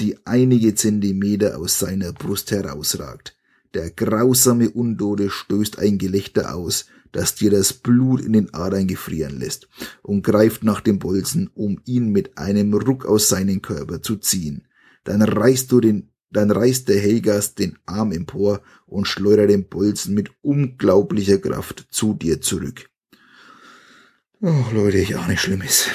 [0.00, 3.36] die einige Zentimeter aus seiner Brust herausragt.
[3.72, 9.38] Der grausame Untote stößt ein Gelächter aus, das dir das Blut in den Adern gefrieren
[9.38, 9.68] lässt,
[10.02, 14.66] und greift nach dem Bolzen, um ihn mit einem Ruck aus seinem Körper zu ziehen.
[15.04, 20.14] Dann reißt du den, dann reißt der Helgast den Arm empor und schleudert den Bolzen
[20.14, 22.88] mit unglaublicher Kraft zu dir zurück.
[24.40, 25.86] Oh, Leute, ich auch nicht Schlimmes.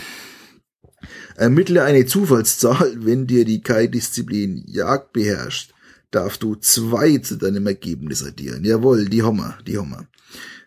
[1.35, 5.73] Ermittle eine Zufallszahl, wenn dir die Kai-Disziplin Jagd beherrscht,
[6.11, 8.63] darfst du zwei zu deinem Ergebnis addieren.
[8.63, 10.07] Jawohl, die Hommer, die Hommer.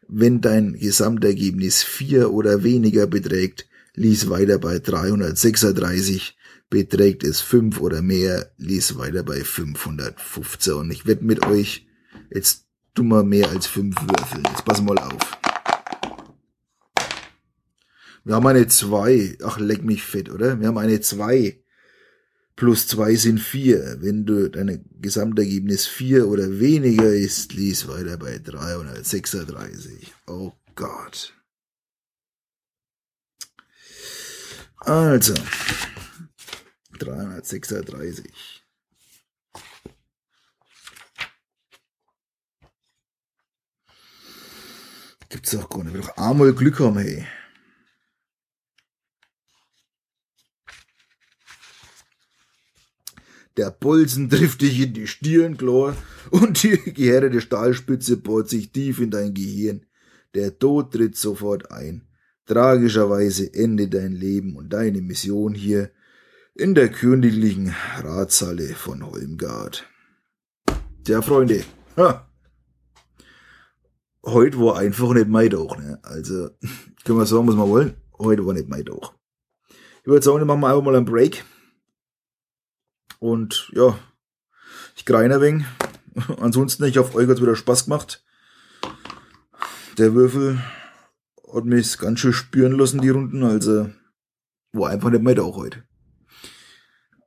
[0.07, 6.37] Wenn dein Gesamtergebnis vier oder weniger beträgt, lies weiter bei 336,
[6.71, 10.73] beträgt es fünf oder mehr, lies weiter bei 515.
[10.73, 11.87] Und ich wette mit euch,
[12.33, 14.43] jetzt dummer mehr als fünf Würfel.
[14.49, 15.39] Jetzt pass mal auf.
[18.25, 19.39] Wir haben eine 2.
[19.45, 20.61] Ach, leck mich fett, oder?
[20.61, 21.61] Wir haben eine 2.
[22.55, 23.97] Plus 2 sind 4.
[24.01, 30.13] Wenn du dein Gesamtergebnis 4 oder weniger ist, lies weiter bei 336.
[30.27, 31.35] Oh Gott.
[34.77, 35.35] Also,
[37.01, 38.63] 336.
[45.29, 45.95] Gibt's auch gar nicht.
[45.95, 47.25] Will doch einmal Glück haben, hey.
[53.57, 55.97] Der Bolzen trifft dich in die Stirn, klar,
[56.31, 59.87] und die gehärtete Stahlspitze bohrt sich tief in dein Gehirn.
[60.35, 62.07] Der Tod tritt sofort ein.
[62.47, 65.91] Tragischerweise endet dein Leben und deine Mission hier
[66.55, 69.87] in der königlichen Ratshalle von Holmgard.
[71.05, 71.65] Tja, Freunde,
[71.97, 72.29] ha.
[74.25, 75.99] heute war einfach nicht mein Tag, ne?
[76.03, 76.51] Also,
[77.05, 77.95] können wir sagen, was wir wollen.
[78.19, 79.15] Heute war nicht mein Tag.
[80.03, 81.45] Ich würde sagen, machen wir einfach mal einen Break.
[83.19, 83.99] Und ja,
[84.97, 85.67] ich greine ein wenig.
[86.41, 88.25] Ansonsten, ich hoffe, euch hat's wieder Spaß gemacht.
[89.99, 90.63] Der Würfel
[91.53, 93.43] hat mich ganz schön spüren lassen, die Runden.
[93.43, 93.91] Also,
[94.73, 95.85] war einfach nicht mein Tag heute.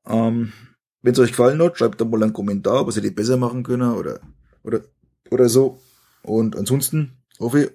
[0.08, 0.54] Ähm,
[1.02, 3.64] wenn es euch gefallen hat, schreibt doch mal einen Kommentar, was ihr die besser machen
[3.64, 4.20] können oder,
[4.64, 4.82] oder,
[5.30, 5.80] oder so.
[6.24, 7.72] Und ansonsten hoffe ich,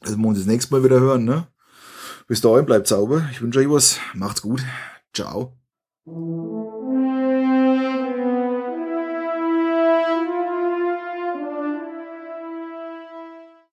[0.00, 1.24] dass wir uns das nächste Mal wieder hören.
[1.24, 1.48] Ne?
[2.26, 3.28] Bis dahin bleibt sauber.
[3.32, 3.98] Ich wünsche euch was.
[4.14, 4.62] Macht's gut.
[5.12, 5.52] Ciao.